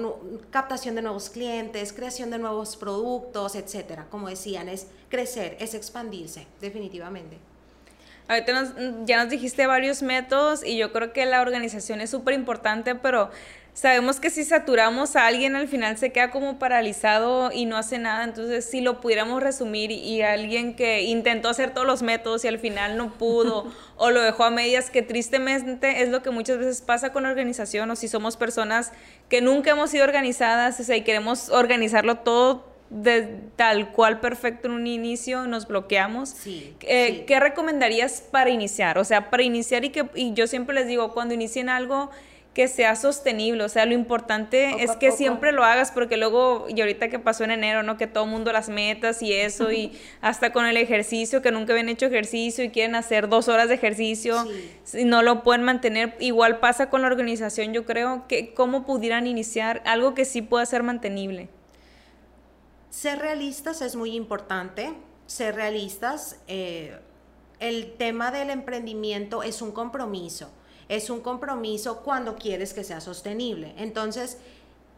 [0.50, 4.06] captación de nuevos clientes, creación de nuevos productos, etcétera.
[4.10, 7.38] Como decían, es crecer, es expandirse, definitivamente.
[8.28, 8.74] Ahorita
[9.06, 13.30] ya nos dijiste varios métodos y yo creo que la organización es súper importante, pero
[13.80, 17.96] sabemos que si saturamos a alguien al final se queda como paralizado y no hace
[17.98, 18.24] nada.
[18.24, 22.58] Entonces, si lo pudiéramos resumir y, alguien que intentó hacer todos los métodos y al
[22.58, 26.82] final no pudo o lo dejó a medias, que tristemente es lo que muchas veces
[26.82, 28.92] pasa con organización o si somos personas
[29.30, 33.22] que nunca hemos sido organizadas o y queremos organizarlo todo de
[33.56, 36.28] tal cual perfecto en un inicio, nos bloqueamos.
[36.28, 38.98] Sí, eh, ¿Qué recomendarías para iniciar?
[38.98, 42.10] O sea, para iniciar y que y yo siempre les digo, cuando inicien algo,
[42.54, 46.80] que sea sostenible, o sea, lo importante es que siempre lo hagas porque luego, y
[46.80, 47.96] ahorita que pasó en enero, ¿no?
[47.96, 51.72] Que todo el mundo las metas y eso, y hasta con el ejercicio, que nunca
[51.72, 54.44] habían hecho ejercicio y quieren hacer dos horas de ejercicio,
[54.92, 59.28] y no lo pueden mantener, igual pasa con la organización, yo creo que cómo pudieran
[59.28, 61.48] iniciar algo que sí pueda ser mantenible.
[62.90, 64.92] Ser realistas es muy importante,
[65.26, 66.98] ser realistas, eh,
[67.60, 70.50] el tema del emprendimiento es un compromiso
[70.90, 73.74] es un compromiso cuando quieres que sea sostenible.
[73.78, 74.38] Entonces,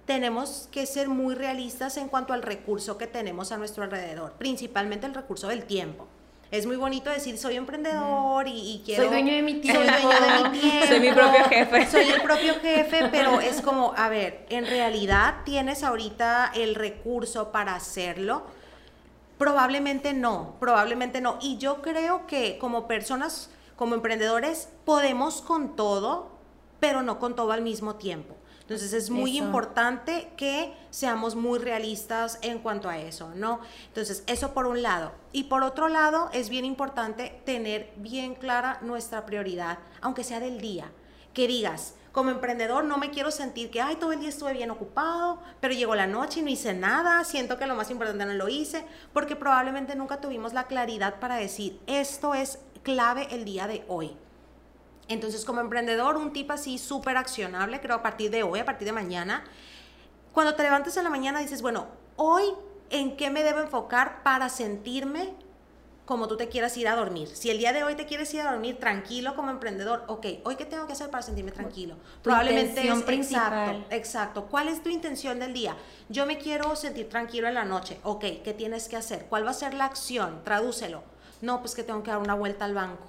[0.06, 5.06] tenemos que ser muy realistas en cuanto al recurso que tenemos a nuestro alrededor, principalmente
[5.06, 6.08] el recurso del tiempo.
[6.50, 9.02] Es muy bonito decir soy emprendedor y, quiero.
[9.02, 9.82] Soy dueño de mi tiempo.
[9.82, 10.86] Soy dueño de mi tiempo.
[10.86, 11.90] Soy mi propio jefe.
[11.90, 17.52] Soy el propio jefe, pero es como, a ver, en realidad tienes ahorita el recurso
[17.52, 18.44] para hacerlo.
[19.36, 21.38] Probablemente no, probablemente no.
[21.42, 26.30] Y yo creo que como personas como emprendedores podemos con todo,
[26.80, 28.34] pero no con todo al mismo tiempo.
[28.62, 33.60] Entonces es muy importante que seamos muy realistas en cuanto a eso, ¿no?
[33.88, 35.12] Entonces eso por un lado.
[35.32, 40.60] Y por otro lado es bien importante tener bien clara nuestra prioridad, aunque sea del
[40.60, 40.90] día.
[41.34, 44.70] Que digas, como emprendedor no me quiero sentir que, ay, todo el día estuve bien
[44.70, 48.34] ocupado, pero llegó la noche y no hice nada, siento que lo más importante no
[48.34, 53.66] lo hice, porque probablemente nunca tuvimos la claridad para decir, esto es clave el día
[53.66, 54.16] de hoy.
[55.08, 58.86] Entonces, como emprendedor, un tip así súper accionable, creo a partir de hoy, a partir
[58.86, 59.44] de mañana,
[60.32, 62.44] cuando te levantes en la mañana dices, bueno, hoy
[62.90, 65.34] en qué me debo enfocar para sentirme
[66.04, 67.28] como tú te quieras ir a dormir.
[67.28, 70.56] Si el día de hoy te quieres ir a dormir tranquilo como emprendedor, ok, hoy
[70.56, 71.96] qué tengo que hacer para sentirme tranquilo.
[72.22, 73.76] Probablemente es principal.
[73.76, 74.46] exacto, exacto.
[74.46, 75.76] ¿Cuál es tu intención del día?
[76.08, 77.98] Yo me quiero sentir tranquilo en la noche.
[78.02, 79.26] Ok, ¿qué tienes que hacer?
[79.26, 80.42] ¿Cuál va a ser la acción?
[80.44, 81.11] Tradúcelo
[81.42, 83.04] no, pues que tengo que dar una vuelta al banco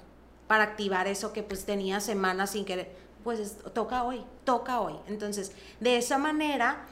[0.48, 2.92] para activar eso que pues tenía semanas sin querer.
[3.24, 4.96] Pues toca hoy, toca hoy.
[5.08, 6.86] Entonces, de esa manera,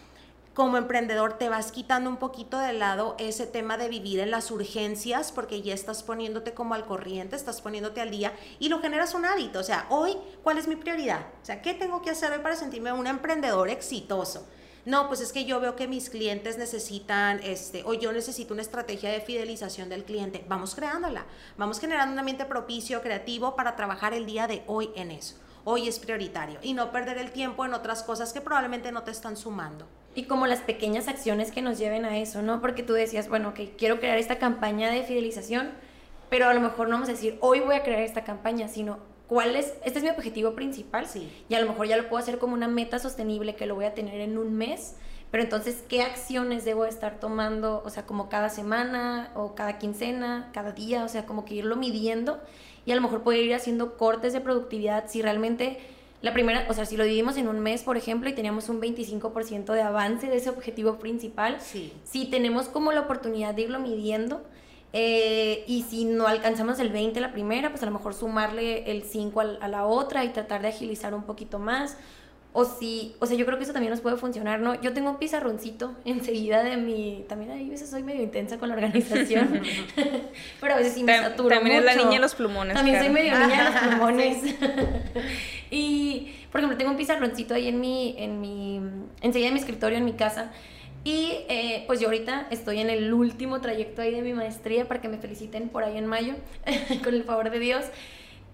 [0.54, 4.52] como emprendedor te vas quitando un poquito de lado ese tema de vivir en las
[4.52, 9.14] urgencias porque ya estás poniéndote como al corriente, estás poniéndote al día y lo generas
[9.14, 9.60] un hábito.
[9.60, 11.26] O sea, hoy, ¿cuál es mi prioridad?
[11.42, 14.46] O sea, ¿qué tengo que hacer hoy para sentirme un emprendedor exitoso?
[14.86, 18.64] No, pues es que yo veo que mis clientes necesitan, este, o yo necesito una
[18.64, 20.44] estrategia de fidelización del cliente.
[20.48, 21.26] Vamos creándola,
[21.58, 25.36] vamos generando un ambiente propicio, creativo para trabajar el día de hoy en eso.
[25.64, 29.12] Hoy es prioritario y no perder el tiempo en otras cosas que probablemente no te
[29.12, 29.86] están sumando.
[30.16, 32.60] Y como las pequeñas acciones que nos lleven a eso, ¿no?
[32.60, 35.72] Porque tú decías, bueno, que quiero crear esta campaña de fidelización,
[36.32, 38.98] pero a lo mejor no vamos a decir, hoy voy a crear esta campaña, sino
[39.32, 41.32] cuál es, este es mi objetivo principal, sí.
[41.48, 43.86] y a lo mejor ya lo puedo hacer como una meta sostenible que lo voy
[43.86, 44.96] a tener en un mes,
[45.32, 47.82] pero entonces, ¿qué acciones debo estar tomando?
[47.86, 51.78] O sea, como cada semana o cada quincena, cada día, o sea, como que irlo
[51.78, 52.42] midiendo
[52.86, 55.80] y a lo mejor poder ir haciendo cortes de productividad si realmente
[56.22, 58.82] la primera, o sea, si lo dividimos en un mes, por ejemplo, y teníamos un
[58.82, 61.94] 25% de avance de ese objetivo principal, sí.
[62.04, 64.44] si tenemos como la oportunidad de irlo midiendo,
[64.94, 69.04] eh, y si no alcanzamos el 20 la primera, pues a lo mejor sumarle el
[69.04, 71.98] 5 a la otra y tratar de agilizar un poquito más.
[72.54, 74.80] O si, o sea, yo creo que eso también nos puede funcionar, ¿no?
[74.82, 78.76] Yo tengo un pizarroncito enseguida de mi, también a veces soy medio intensa con la
[78.76, 79.62] organización,
[80.60, 82.74] pero a veces sí me saturo También es la niña de los plumones.
[82.74, 84.38] También soy medio niña de los plumones.
[85.72, 88.82] y, por ejemplo, tengo un pizarroncito ahí en mi, en mi,
[89.22, 90.52] enseguida de mi escritorio en mi casa
[91.04, 95.02] y eh, pues yo ahorita estoy en el último trayecto ahí de mi maestría para
[95.02, 96.36] que me feliciten por ahí en mayo,
[97.04, 97.86] con el favor de Dios.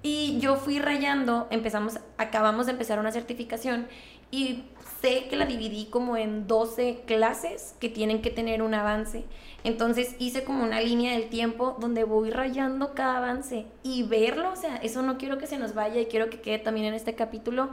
[0.01, 3.87] Y yo fui rayando, empezamos, acabamos de empezar una certificación
[4.31, 4.63] y
[5.01, 9.25] sé que la dividí como en 12 clases que tienen que tener un avance.
[9.65, 14.55] Entonces hice como una línea del tiempo donde voy rayando cada avance y verlo, o
[14.55, 17.15] sea, eso no quiero que se nos vaya y quiero que quede también en este
[17.15, 17.71] capítulo,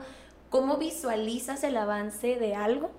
[0.50, 2.90] cómo visualizas el avance de algo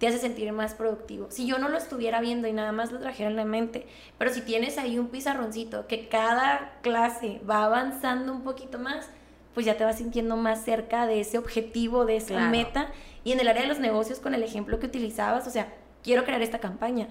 [0.00, 1.26] te hace sentir más productivo.
[1.28, 3.86] Si yo no lo estuviera viendo y nada más lo trajera en la mente,
[4.16, 9.10] pero si tienes ahí un pizarroncito que cada clase va avanzando un poquito más,
[9.52, 12.88] pues ya te vas sintiendo más cerca de ese objetivo, de esa meta.
[13.24, 15.70] Y en el área de los negocios, con el ejemplo que utilizabas, o sea,
[16.02, 17.08] quiero crear esta campaña.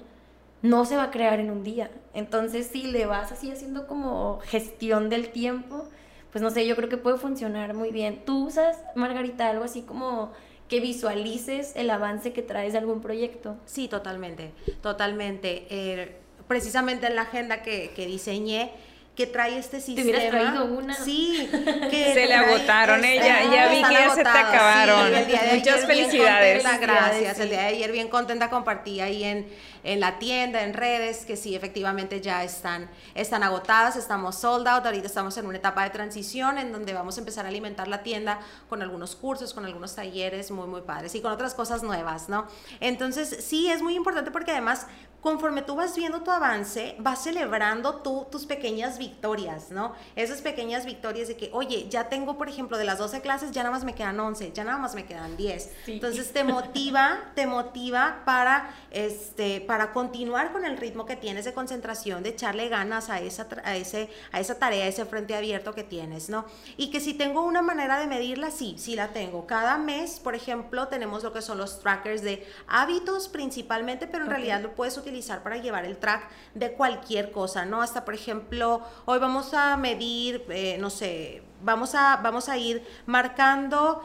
[0.63, 1.91] No se va a crear en un día.
[2.15, 5.87] Entonces, si le vas así haciendo como gestión del tiempo,
[6.31, 8.25] pues no sé, yo creo que puede funcionar muy bien.
[8.25, 10.31] ¿Tú usas, Margarita, algo así como
[10.69, 13.57] que visualices el avance que traes de algún proyecto.
[13.65, 14.51] Sí, totalmente,
[14.81, 15.65] totalmente.
[15.69, 16.15] Eh,
[16.47, 18.71] precisamente en la agenda que, que diseñé,
[19.19, 19.95] que trae este sistema.
[19.95, 20.93] ¿Te hubieras traído una?
[20.93, 21.49] Sí,
[21.91, 25.11] que se le agotaron ella, ya vi que ya se te acabaron.
[25.55, 26.63] Muchas felicidades.
[26.79, 27.39] gracias.
[27.39, 29.47] El día de ayer bien contenta compartí ahí en,
[29.83, 34.85] en la tienda, en redes, que sí, efectivamente ya están, están agotadas, estamos sold out,
[34.85, 38.03] ahorita estamos en una etapa de transición en donde vamos a empezar a alimentar la
[38.03, 42.29] tienda con algunos cursos, con algunos talleres muy, muy padres y con otras cosas nuevas,
[42.29, 42.47] ¿no?
[42.79, 44.87] Entonces, sí, es muy importante porque además
[45.21, 49.93] conforme tú vas viendo tu avance, vas celebrando tú tus pequeñas victorias, ¿no?
[50.15, 53.63] Esas pequeñas victorias de que, oye, ya tengo, por ejemplo, de las 12 clases, ya
[53.63, 55.71] nada más me quedan 11, ya nada más me quedan 10.
[55.87, 61.53] Entonces te motiva, te motiva para, este, para continuar con el ritmo que tienes de
[61.53, 65.73] concentración, de echarle ganas a esa, a ese, a esa tarea, a ese frente abierto
[65.73, 66.45] que tienes, ¿no?
[66.77, 69.45] Y que si tengo una manera de medirla, sí, sí la tengo.
[69.47, 74.29] Cada mes, por ejemplo, tenemos lo que son los trackers de hábitos principalmente, pero en
[74.29, 77.81] realidad lo puedes utilizar utilizar para llevar el track de cualquier cosa, ¿no?
[77.81, 82.85] Hasta, por ejemplo, hoy vamos a medir, eh, no sé, vamos a, vamos a ir
[83.07, 84.03] marcando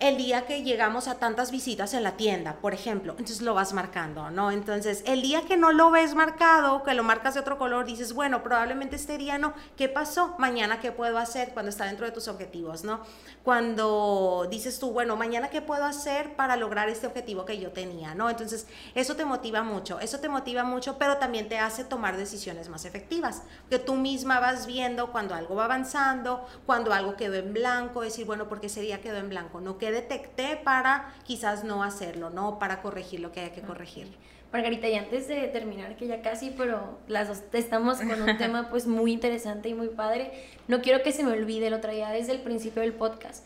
[0.00, 3.74] el día que llegamos a tantas visitas en la tienda, por ejemplo, entonces lo vas
[3.74, 4.50] marcando, ¿no?
[4.50, 8.14] Entonces, el día que no lo ves marcado, que lo marcas de otro color, dices,
[8.14, 10.34] bueno, probablemente este día no, ¿qué pasó?
[10.38, 13.00] Mañana, ¿qué puedo hacer cuando está dentro de tus objetivos, ¿no?
[13.44, 18.14] Cuando dices tú, bueno, mañana, ¿qué puedo hacer para lograr este objetivo que yo tenía,
[18.14, 18.30] ¿no?
[18.30, 22.70] Entonces, eso te motiva mucho, eso te motiva mucho, pero también te hace tomar decisiones
[22.70, 27.52] más efectivas, que tú misma vas viendo cuando algo va avanzando, cuando algo quedó en
[27.52, 32.30] blanco, decir, bueno, porque ese día quedó en blanco, no detecté para quizás no hacerlo,
[32.30, 32.58] ¿no?
[32.58, 34.08] Para corregir lo que hay que corregir.
[34.52, 38.68] Margarita, y antes de terminar, que ya casi, pero las dos estamos con un tema
[38.68, 40.32] pues muy interesante y muy padre,
[40.66, 43.44] no quiero que se me olvide, lo traía desde el principio del podcast.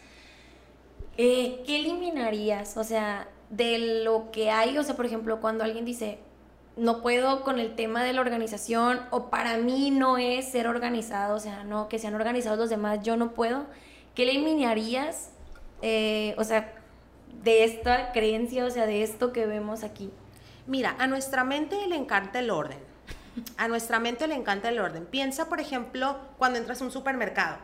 [1.16, 2.76] Eh, ¿Qué eliminarías?
[2.76, 6.18] O sea, de lo que hay, o sea, por ejemplo, cuando alguien dice,
[6.76, 11.36] no puedo con el tema de la organización, o para mí no es ser organizado,
[11.36, 13.66] o sea, no, que sean organizados los demás, yo no puedo,
[14.14, 15.30] ¿qué eliminarías
[15.86, 16.72] eh, o sea,
[17.42, 20.10] de esta creencia, o sea, de esto que vemos aquí?
[20.66, 22.78] Mira, a nuestra mente le encanta el orden.
[23.58, 25.04] A nuestra mente le encanta el orden.
[25.04, 27.58] Piensa, por ejemplo, cuando entras a un supermercado.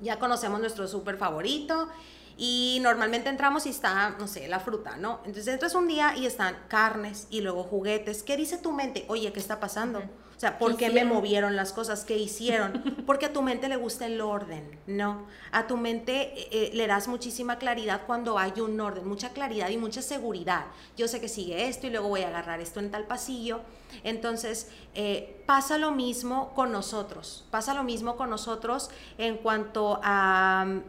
[0.00, 1.88] Ya conocemos nuestro super favorito
[2.36, 5.20] y normalmente entramos y está, no sé, la fruta, ¿no?
[5.24, 8.22] Entonces entras un día y están carnes y luego juguetes.
[8.22, 9.06] ¿Qué dice tu mente?
[9.08, 10.02] Oye, ¿qué está pasando?
[10.38, 12.04] O sea, ¿por qué, me movieron las cosas?
[12.04, 13.02] ¿Qué hicieron?
[13.06, 15.26] Porque a tu mente le gusta el orden, ¿no?
[15.50, 19.68] A tu mente eh, eh, le das muchísima claridad cuando hay un orden, mucha claridad
[19.70, 20.66] y mucha seguridad.
[20.96, 23.62] Yo sé que sigue esto y luego voy a agarrar esto en tal pasillo.
[24.04, 30.82] Entonces, eh, pasa lo mismo con nosotros, pasa lo mismo con nosotros en cuanto a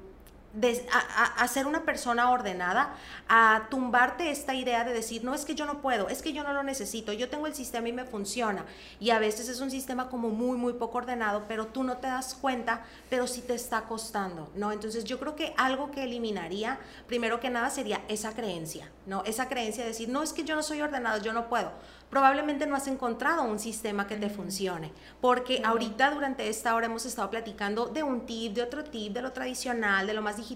[1.38, 2.95] a, ser una persona ordenada,
[3.28, 6.43] a tumbarte esta idea de decir, no es que yo no puedo, es que yo
[6.43, 8.66] no lo necesito, yo tengo el sistema y me funciona.
[8.99, 12.07] Y a veces es un sistema como muy, muy poco ordenado, pero tú no te
[12.07, 14.72] das cuenta, pero sí te está costando, ¿no?
[14.72, 19.24] Entonces yo creo que algo que eliminaría, primero que nada, sería esa creencia, ¿no?
[19.26, 21.72] Esa creencia de decir, no es que yo no soy ordenado, yo no puedo
[22.10, 24.91] probablemente no has encontrado un sistema que te funcione,
[25.22, 29.22] porque ahorita durante esta hora hemos estado platicando de un tip, de otro tip, de
[29.22, 30.49] lo tradicional, de lo más digital,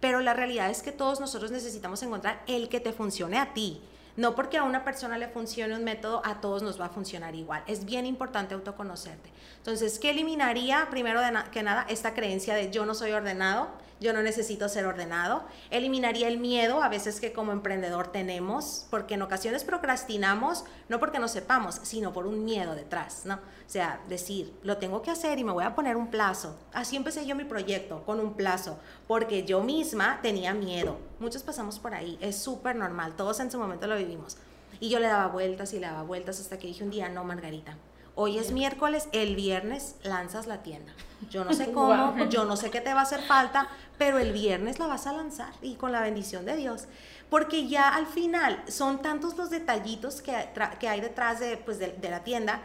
[0.00, 3.82] pero la realidad es que todos nosotros necesitamos encontrar el que te funcione a ti.
[4.16, 7.34] No porque a una persona le funcione un método, a todos nos va a funcionar
[7.34, 7.62] igual.
[7.66, 9.30] Es bien importante autoconocerte.
[9.58, 11.20] Entonces, ¿qué eliminaría primero
[11.52, 13.70] que nada esta creencia de yo no soy ordenado?
[14.00, 15.44] yo no necesito ser ordenado.
[15.70, 21.18] Eliminaría el miedo a veces que como emprendedor tenemos, porque en ocasiones procrastinamos, no porque
[21.18, 23.38] no sepamos, sino por un miedo detrás, ¿no?
[23.70, 26.58] O sea, decir, lo tengo que hacer y me voy a poner un plazo.
[26.72, 30.98] Así empecé yo mi proyecto, con un plazo, porque yo misma tenía miedo.
[31.20, 34.38] Muchos pasamos por ahí, es súper normal, todos en su momento lo vivimos.
[34.80, 37.22] Y yo le daba vueltas y le daba vueltas hasta que dije un día, no,
[37.22, 37.76] Margarita,
[38.16, 40.92] Hoy es miércoles, el viernes lanzas la tienda.
[41.30, 43.68] Yo no sé cómo, yo no sé qué te va a hacer falta,
[43.98, 46.86] pero el viernes la vas a lanzar y con la bendición de Dios.
[47.30, 50.34] Porque ya al final son tantos los detallitos que,
[50.80, 52.62] que hay detrás de, pues, de, de la tienda,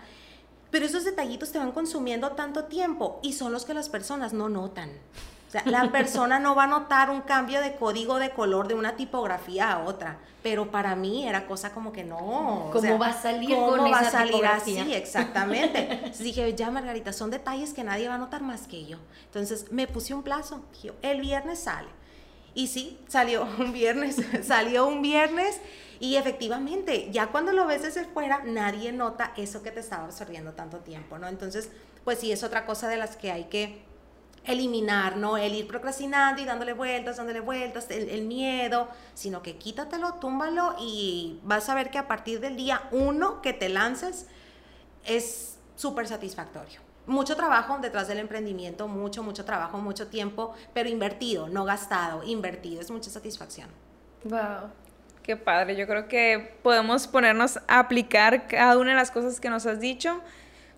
[0.76, 4.49] pero esos detallitos te van consumiendo tanto tiempo y son los que las personas no
[4.49, 4.89] notan.
[5.47, 8.73] O sea, la persona no va a notar un cambio de código de color de
[8.73, 12.71] una tipografía a otra, pero para mí era cosa como que no.
[12.73, 14.78] ¿Cómo va a salir ¿cómo va a salir así?
[14.78, 15.80] Exactamente.
[15.93, 18.97] Entonces dije, ya Margarita, son detalles que nadie va a notar más que yo.
[19.28, 21.88] Entonces me puse un plazo, dije, el viernes sale.
[22.55, 25.59] Y sí, salió un viernes, salió un viernes
[25.99, 30.53] y efectivamente, ya cuando lo ves desde fuera, nadie nota eso que te estaba absorbiendo
[30.53, 31.27] tanto tiempo, ¿no?
[31.27, 31.69] Entonces,
[32.03, 33.83] pues sí, es otra cosa de las que hay que
[34.45, 35.37] eliminar, ¿no?
[35.37, 41.39] El ir procrastinando y dándole vueltas, dándole vueltas, el, miedo, sino que quítatelo, túmbalo y
[41.43, 44.27] vas a ver que a partir del día uno que te lances
[45.05, 46.80] es súper satisfactorio.
[47.07, 52.82] Mucho trabajo detrás del emprendimiento, mucho, mucho trabajo, mucho tiempo, pero invertido, no gastado, invertido,
[52.82, 53.69] es mucha satisfacción.
[54.23, 54.71] Wow.
[55.21, 59.49] Qué padre, yo creo que podemos ponernos a aplicar cada una de las cosas que
[59.49, 60.21] nos has dicho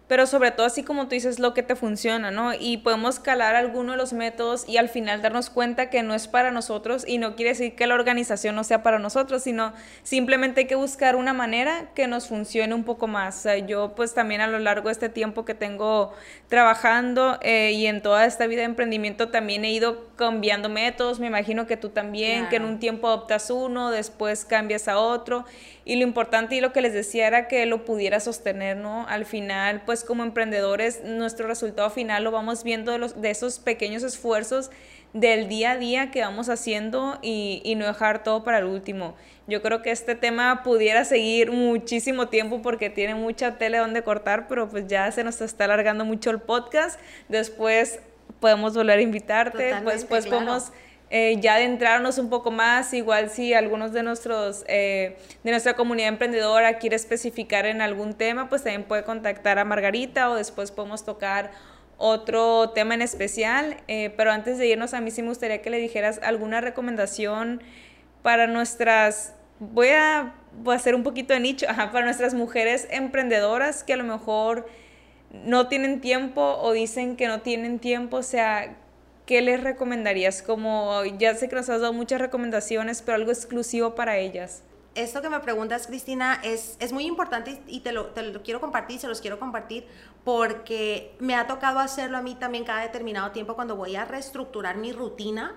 [0.08, 2.53] pero sobre todo así como tú dices lo que te funciona, ¿no?
[2.53, 6.28] Y podemos calar alguno de los métodos y al final darnos cuenta que no es
[6.28, 10.62] para nosotros y no quiere decir que la organización no sea para nosotros, sino simplemente
[10.62, 13.45] hay que buscar una manera que nos funcione un poco más.
[13.68, 16.14] yo pues también a lo largo de este tiempo que tengo
[16.47, 21.28] trabajando eh, y en toda esta vida de emprendimiento también he ido cambiando métodos, me
[21.28, 25.45] imagino que tú también, que en un tiempo adoptas uno, después cambias a otro
[25.88, 29.08] y lo importante y lo que les decía era que lo pudiera sostener, ¿no?
[29.08, 33.60] Al final, pues como emprendedores, nuestro resultado final lo vamos viendo de, los, de esos
[33.60, 34.70] pequeños esfuerzos
[35.14, 39.16] del día a día que vamos haciendo y, y, no dejar todo para el último.
[39.48, 44.50] Yo creo que este tema pudiera seguir muchísimo tiempo porque tiene mucha tele donde cortar,
[44.50, 47.00] pero pues ya se nos está alargando mucho el podcast.
[47.30, 48.02] Después
[48.42, 50.74] podemos volver a invitarte, pues, pues podemos
[51.10, 56.10] eh, ya adentrarnos un poco más, igual si algunos de nuestros eh, de nuestra comunidad
[56.10, 61.05] emprendedora quiere especificar en algún tema, pues también puede contactar a Margarita o después podemos
[61.05, 61.51] tocar
[61.97, 63.78] otro tema en especial.
[63.88, 67.62] Eh, pero antes de irnos, a mí sí me gustaría que le dijeras alguna recomendación
[68.22, 73.86] para nuestras, voy a, voy a hacer un poquito de nicho, para nuestras mujeres emprendedoras
[73.86, 74.68] que a lo mejor
[75.32, 78.76] no tienen tiempo o dicen que no tienen tiempo, o sea,
[79.28, 80.41] ¿qué les recomendarías?
[80.41, 84.63] Como ya sé que nos has dado muchas recomendaciones, pero algo exclusivo para ellas.
[84.95, 88.59] Esto que me preguntas, Cristina, es, es muy importante y te lo, te lo quiero
[88.59, 89.86] compartir, se los quiero compartir,
[90.23, 94.78] porque me ha tocado hacerlo a mí también cada determinado tiempo cuando voy a reestructurar
[94.78, 95.55] mi rutina.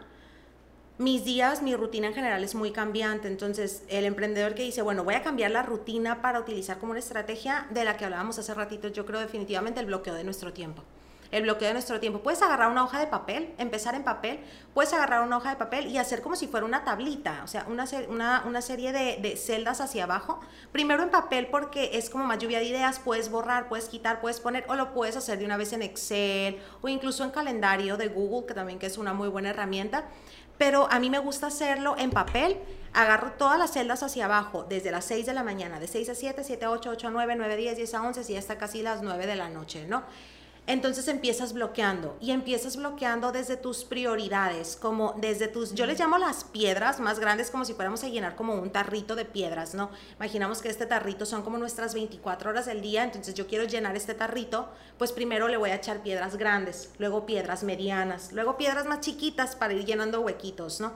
[0.99, 5.05] Mis días, mi rutina en general es muy cambiante, entonces el emprendedor que dice, bueno,
[5.05, 8.53] voy a cambiar la rutina para utilizar como una estrategia de la que hablábamos hace
[8.53, 10.83] ratito, yo creo definitivamente el bloqueo de nuestro tiempo
[11.31, 12.21] el bloqueo de nuestro tiempo.
[12.21, 14.41] Puedes agarrar una hoja de papel, empezar en papel,
[14.75, 17.67] puedes agarrar una hoja de papel y hacer como si fuera una tablita, o sea,
[17.69, 20.41] una, una, serie de, de, celdas hacia abajo.
[20.73, 24.41] Primero en papel porque es como más lluvia de ideas, puedes borrar, puedes quitar, puedes
[24.41, 28.09] poner, o lo puedes hacer de una vez en Excel o incluso en calendario de
[28.09, 30.05] Google, que también que es una muy buena herramienta.
[30.59, 32.59] Pero a mí me gusta hacerlo en papel.
[32.93, 36.15] Agarro todas las celdas hacia abajo, desde las 6 de la mañana, de 6 a
[36.15, 38.59] 7, 7 a 8, 8 a 9, 9 a 10, 10 a 11, y hasta
[38.59, 40.03] casi las 9 de la noche, ¿no?
[40.71, 46.17] Entonces empiezas bloqueando y empiezas bloqueando desde tus prioridades, como desde tus, yo les llamo
[46.17, 49.91] las piedras más grandes, como si fuéramos a llenar como un tarrito de piedras, ¿no?
[50.15, 53.97] Imaginamos que este tarrito son como nuestras 24 horas del día, entonces yo quiero llenar
[53.97, 58.87] este tarrito, pues primero le voy a echar piedras grandes, luego piedras medianas, luego piedras
[58.87, 60.93] más chiquitas para ir llenando huequitos, ¿no?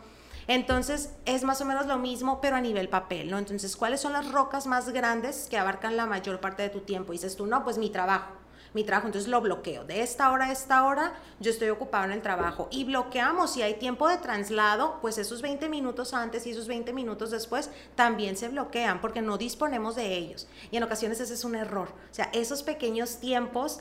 [0.47, 3.39] Entonces es más o menos lo mismo, pero a nivel papel, ¿no?
[3.39, 7.11] Entonces, ¿cuáles son las rocas más grandes que abarcan la mayor parte de tu tiempo?
[7.11, 8.44] dices tú, no, pues mi trabajo
[8.75, 9.85] mi trabajo, entonces lo bloqueo.
[9.85, 13.63] De esta hora a esta hora yo estoy ocupado en el trabajo y bloqueamos si
[13.63, 18.37] hay tiempo de traslado, pues esos 20 minutos antes y esos 20 minutos después también
[18.37, 20.49] se bloquean porque no disponemos de ellos.
[20.71, 21.89] Y en ocasiones ese es un error.
[22.11, 23.81] O sea, esos pequeños tiempos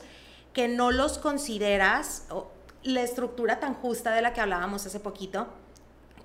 [0.52, 2.28] que no los consideras,
[2.84, 5.48] la estructura tan justa de la que hablábamos hace poquito,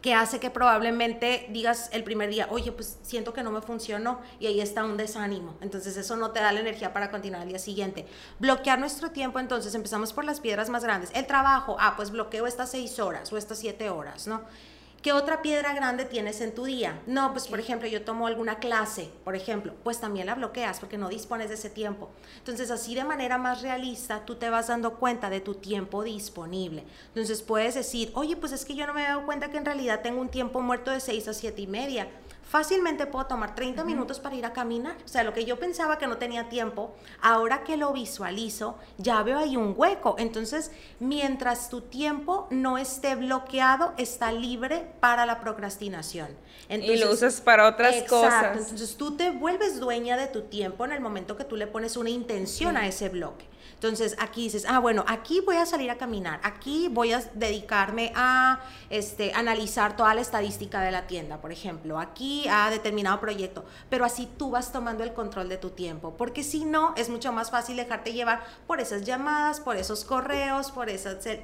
[0.02, 4.22] que hace que probablemente digas el primer día, oye, pues siento que no me funcionó
[4.40, 5.56] y ahí está un desánimo.
[5.62, 8.06] Entonces eso no te da la energía para continuar al día siguiente.
[8.40, 11.12] Bloquear nuestro tiempo, entonces empezamos por las piedras más grandes.
[11.14, 14.42] El trabajo, ah, pues bloqueo estas seis horas o estas siete horas, ¿no?
[15.02, 17.02] ¿Qué otra piedra grande tienes en tu día?
[17.08, 20.98] No, pues por ejemplo, yo tomo alguna clase, por ejemplo, pues también la bloqueas porque
[20.98, 22.10] no dispones de ese tiempo.
[22.40, 26.84] Entonces, así de manera más realista, tú te vas dando cuenta de tu tiempo disponible.
[27.08, 29.66] Entonces, puedes decir, oye, pues es que yo no me he dado cuenta que en
[29.66, 32.10] realidad tengo un tiempo muerto de 6 a 7 y media
[32.50, 34.98] fácilmente puedo tomar 30 minutos para ir a caminar.
[35.06, 39.22] O sea, lo que yo pensaba que no tenía tiempo, ahora que lo visualizo, ya
[39.22, 40.16] veo ahí un hueco.
[40.18, 46.28] Entonces, mientras tu tiempo no esté bloqueado, está libre para la procrastinación.
[46.70, 48.58] y lo usas para otras cosas.
[48.58, 51.98] Entonces, tú te vuelves dueña de tu tiempo en el momento que tú le pones
[51.98, 53.46] una intención a ese bloque.
[53.80, 58.12] Entonces aquí dices, ah, bueno, aquí voy a salir a caminar, aquí voy a dedicarme
[58.14, 58.60] a
[58.90, 64.04] este, analizar toda la estadística de la tienda, por ejemplo, aquí a determinado proyecto, pero
[64.04, 67.52] así tú vas tomando el control de tu tiempo, porque si no, es mucho más
[67.52, 70.90] fácil dejarte llevar por esas llamadas, por esos correos, por,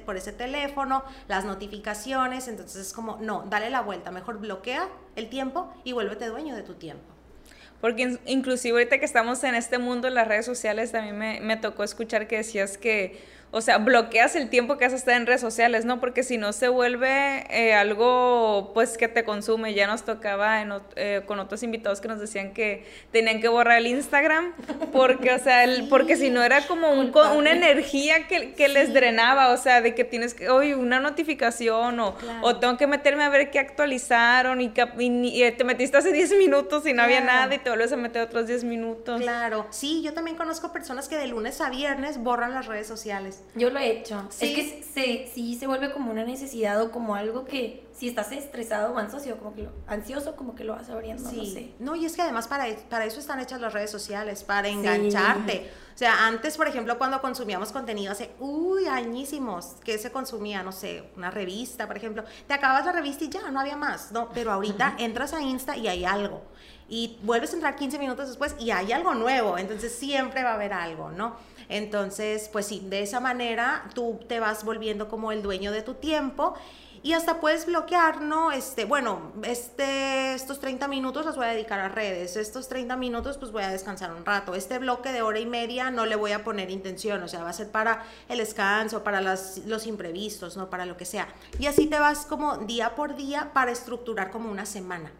[0.04, 5.30] por ese teléfono, las notificaciones, entonces es como, no, dale la vuelta, mejor bloquea el
[5.30, 7.15] tiempo y vuélvete dueño de tu tiempo.
[7.80, 11.56] Porque inclusive ahorita que estamos en este mundo de las redes sociales, también me, me
[11.56, 13.18] tocó escuchar que decías que
[13.52, 16.00] o sea, bloqueas el tiempo que has estado en redes sociales, ¿no?
[16.00, 19.72] Porque si no se vuelve eh, algo, pues, que te consume.
[19.72, 20.62] Ya nos tocaba
[20.96, 24.52] eh, con otros invitados que nos decían que tenían que borrar el Instagram,
[24.92, 28.92] porque, o sea, el, porque si no era como un, una energía que, que les
[28.92, 33.24] drenaba, o sea, de que tienes que, oye, una notificación o, o tengo que meterme
[33.24, 37.54] a ver qué actualizaron y, y, te metiste hace 10 minutos y no había nada
[37.54, 39.20] y te vuelves a meter otros 10 minutos.
[39.20, 43.35] Claro, sí, yo también conozco personas que de lunes a viernes borran las redes sociales.
[43.54, 44.22] Yo lo he hecho.
[44.40, 48.30] Es que se, sí se vuelve como una necesidad o como algo que si estás
[48.32, 51.28] estresado o ansioso, como que lo, ansioso, como que lo vas abriendo.
[51.28, 51.36] Sí.
[51.36, 51.74] No, sé.
[51.78, 55.70] no, y es que además para, para eso están hechas las redes sociales, para engancharte.
[55.94, 60.72] O sea, antes, por ejemplo, cuando consumíamos contenido hace, uy, añísimos, que se consumía, no
[60.72, 64.28] sé, una revista, por ejemplo, te acabas la revista y ya, no había más, ¿no?
[64.34, 66.42] Pero ahorita entras a Insta y hay algo.
[66.90, 69.56] Y vuelves a entrar 15 minutos después y hay algo nuevo.
[69.56, 71.36] Entonces siempre va a haber algo, ¿no?
[71.70, 75.94] Entonces, pues sí, de esa manera tú te vas volviendo como el dueño de tu
[75.94, 76.54] tiempo
[77.02, 78.52] y hasta puedes bloquear, ¿no?
[78.52, 83.38] Este, bueno, este, estos 30 minutos los voy a dedicar a redes, estos 30 minutos
[83.38, 86.32] pues voy a descansar un rato, este bloque de hora y media no le voy
[86.32, 90.56] a poner intención, o sea, va a ser para el descanso, para las, los imprevistos,
[90.56, 90.70] ¿no?
[90.70, 91.28] Para lo que sea.
[91.58, 95.12] Y así te vas como día por día para estructurar como una semana.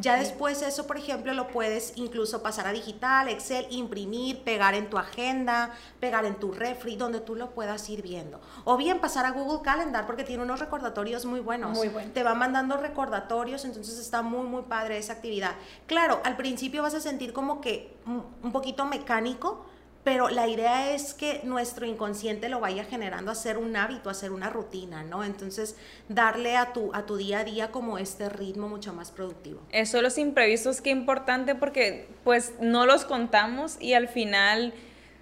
[0.00, 4.88] Ya después eso, por ejemplo, lo puedes incluso pasar a digital, Excel, imprimir, pegar en
[4.88, 8.40] tu agenda, pegar en tu refri, donde tú lo puedas ir viendo.
[8.64, 11.76] O bien pasar a Google Calendar porque tiene unos recordatorios muy buenos.
[11.76, 12.12] Muy bueno.
[12.12, 15.56] Te va mandando recordatorios, entonces está muy, muy padre esa actividad.
[15.86, 19.66] Claro, al principio vas a sentir como que un poquito mecánico,
[20.08, 24.14] pero la idea es que nuestro inconsciente lo vaya generando a ser un hábito, a
[24.14, 25.22] ser una rutina, ¿no?
[25.22, 25.76] Entonces,
[26.08, 29.60] darle a tu, a tu día a día como este ritmo mucho más productivo.
[29.70, 34.72] Eso, los imprevistos, qué importante porque pues no los contamos y al final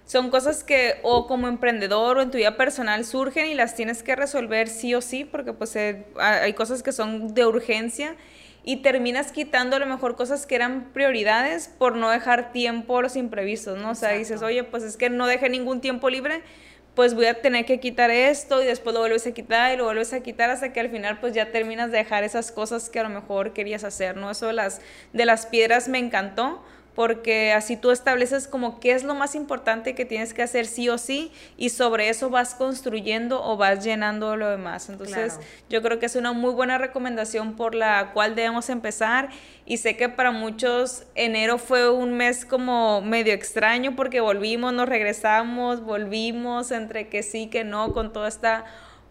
[0.05, 4.03] son cosas que o como emprendedor o en tu vida personal surgen y las tienes
[4.03, 8.15] que resolver sí o sí porque pues eh, hay cosas que son de urgencia
[8.67, 13.01] y terminas quitando a lo mejor cosas que eran prioridades por no dejar tiempo a
[13.01, 13.91] los imprevistos, ¿no?
[13.91, 16.41] O sea, dices, oye, pues es que no dejé ningún tiempo libre,
[16.93, 19.85] pues voy a tener que quitar esto y después lo vuelves a quitar y lo
[19.85, 22.99] vuelves a quitar hasta que al final pues ya terminas de dejar esas cosas que
[22.99, 24.29] a lo mejor querías hacer, ¿no?
[24.29, 24.81] Eso las,
[25.13, 26.61] de las piedras me encantó
[26.97, 30.89] porque así tú estableces como qué es lo más importante que tienes que hacer sí
[30.89, 34.89] o sí y sobre eso vas construyendo o vas llenando lo demás.
[34.89, 35.39] Entonces
[35.69, 39.29] yo creo que es una muy buena recomendación por la cual debemos empezar
[39.63, 44.89] y sé que para muchos enero fue un mes como medio extraño porque volvimos, nos
[44.89, 48.65] regresamos, volvimos entre que sí, que no, con toda esta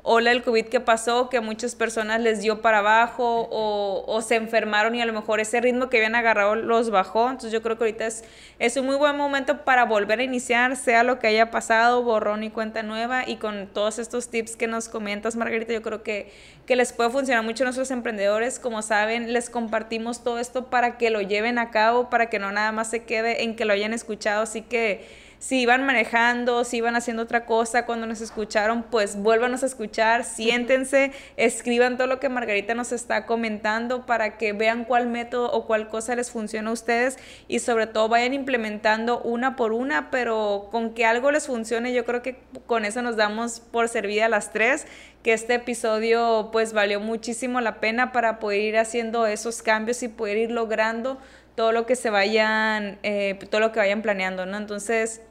[0.09, 4.37] ola del COVID que pasó, que a muchas personas les dio para abajo o, se
[4.37, 7.25] enfermaron y a lo mejor ese ritmo que habían agarrado los bajó.
[7.27, 8.25] Entonces yo creo que ahorita es,
[8.61, 12.45] es un muy buen momento para volver a iniciar, sea lo que haya pasado, borrón
[12.45, 13.29] y cuenta nueva.
[13.29, 16.33] Y con todos estos tips que nos comentas, Margarita, yo creo que,
[16.67, 18.61] que les puede funcionar mucho a nuestros emprendedores.
[18.61, 22.53] Como saben, les compartimos todo esto para que lo lleven a cabo, para que no
[22.53, 24.43] nada más se quede en que lo hayan escuchado.
[24.43, 29.63] Así que si iban manejando, si iban haciendo otra cosa cuando nos escucharon, pues vuélvanos
[29.63, 35.07] a escuchar, siéntense, escriban todo lo que Margarita nos está comentando para que vean cuál
[35.07, 37.17] método o cuál cosa les funciona a ustedes
[37.47, 42.05] y sobre todo vayan implementando una por una, pero con que algo les funcione, yo
[42.05, 44.89] creo que con eso nos damos por servida a las tres
[45.23, 50.09] que este episodio pues valió muchísimo la pena para poder ir haciendo esos cambios y
[50.09, 51.19] poder ir logrando
[51.55, 54.59] todo lo que se vayan, eh, todo lo que vayan planeando, ¿no?
[54.59, 55.23] Entonces,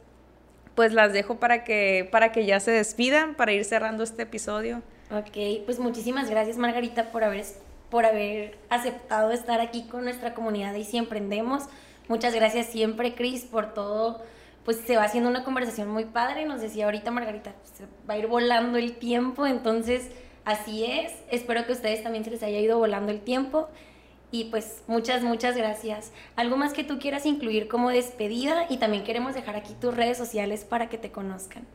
[0.75, 4.81] pues las dejo para que, para que ya se despidan, para ir cerrando este episodio.
[5.11, 7.45] Ok, pues muchísimas gracias Margarita por haber,
[7.89, 11.63] por haber aceptado estar aquí con nuestra comunidad y si emprendemos.
[12.07, 14.21] Muchas gracias siempre, Cris, por todo.
[14.63, 16.45] Pues se va haciendo una conversación muy padre.
[16.45, 19.45] Nos decía ahorita Margarita, se va a ir volando el tiempo.
[19.45, 20.09] Entonces,
[20.43, 21.13] así es.
[21.31, 23.67] Espero que a ustedes también se les haya ido volando el tiempo.
[24.35, 26.11] Y pues muchas, muchas gracias.
[26.35, 28.65] ¿Algo más que tú quieras incluir como despedida?
[28.69, 31.65] Y también queremos dejar aquí tus redes sociales para que te conozcan.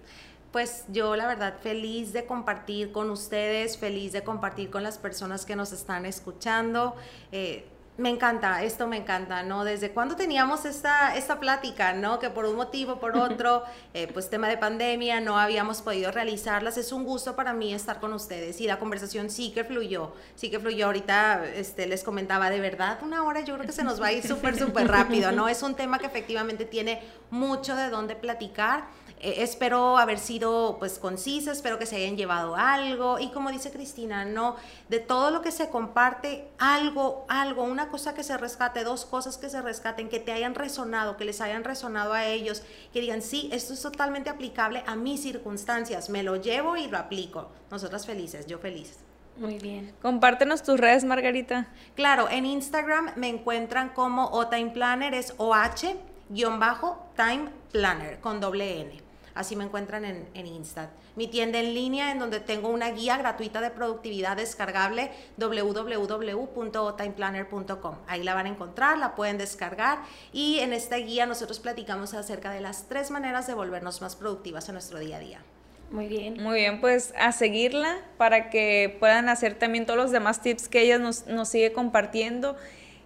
[0.52, 5.46] Pues yo la verdad feliz de compartir con ustedes, feliz de compartir con las personas
[5.46, 6.96] que nos están escuchando.
[7.32, 7.64] Eh,
[8.00, 9.62] me encanta, esto me encanta, ¿no?
[9.62, 12.18] Desde cuando teníamos esta, esta plática, ¿no?
[12.18, 13.62] Que por un motivo, por otro,
[13.94, 16.78] eh, pues tema de pandemia, no habíamos podido realizarlas.
[16.78, 20.50] Es un gusto para mí estar con ustedes y la conversación sí que fluyó, sí
[20.50, 20.86] que fluyó.
[20.86, 24.12] Ahorita este, les comentaba, de verdad, una hora yo creo que se nos va a
[24.12, 25.48] ir súper, súper rápido, ¿no?
[25.48, 28.84] Es un tema que efectivamente tiene mucho de dónde platicar
[29.22, 33.70] Eh, espero haber sido pues concisa, espero que se hayan llevado algo y como dice
[33.70, 34.56] Cristina, no,
[34.88, 39.36] de todo lo que se comparte, algo, algo, una cosa que se rescate, dos cosas
[39.36, 42.62] que se rescaten, que te hayan resonado, que les hayan resonado a ellos,
[42.94, 46.96] que digan, sí, esto es totalmente aplicable a mis circunstancias, me lo llevo y lo
[46.96, 47.50] aplico.
[47.70, 49.00] Nosotras felices, yo feliz.
[49.36, 49.94] Muy bien.
[50.00, 51.68] Compártenos tus redes, Margarita.
[51.94, 56.00] Claro, en Instagram me encuentran como O Time Planner, es OH-Time
[57.70, 59.09] Planner con doble N.
[59.34, 60.90] Así me encuentran en, en Insta.
[61.16, 67.94] Mi tienda en línea en donde tengo una guía gratuita de productividad descargable www.otimeplanner.com.
[68.06, 70.00] Ahí la van a encontrar, la pueden descargar
[70.32, 74.68] y en esta guía nosotros platicamos acerca de las tres maneras de volvernos más productivas
[74.68, 75.40] en nuestro día a día.
[75.90, 76.40] Muy bien.
[76.40, 80.82] Muy bien, pues a seguirla para que puedan hacer también todos los demás tips que
[80.82, 82.56] ella nos, nos sigue compartiendo.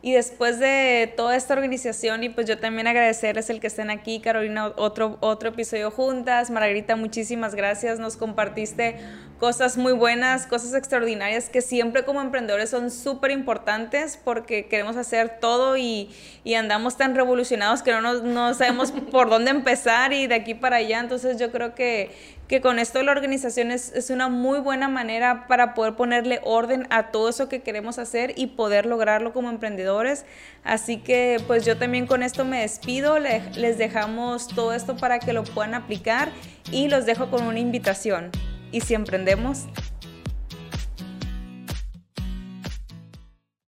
[0.04, 4.20] Y después de toda esta organización, y pues yo también agradecerles el que estén aquí,
[4.20, 6.50] Carolina, otro, otro episodio juntas.
[6.50, 7.98] Margarita, muchísimas gracias.
[7.98, 8.96] Nos compartiste
[9.40, 15.38] cosas muy buenas, cosas extraordinarias que siempre como emprendedores son súper importantes porque queremos hacer
[15.40, 16.10] todo y,
[16.44, 20.52] y, andamos tan revolucionados que no, nos, no sabemos por dónde empezar y de aquí
[20.52, 21.00] para allá.
[21.00, 22.10] Entonces yo creo que
[22.48, 26.86] que con esto la organización es, es, una muy buena manera para poder ponerle orden
[26.90, 30.24] a todo eso que queremos hacer y poder lograrlo como emprendedores.
[30.62, 35.32] Así que pues yo también con esto me despido, les dejamos todo esto para que
[35.32, 36.30] lo puedan aplicar
[36.70, 38.30] y los dejo con una invitación.
[38.72, 39.66] Y si emprendemos,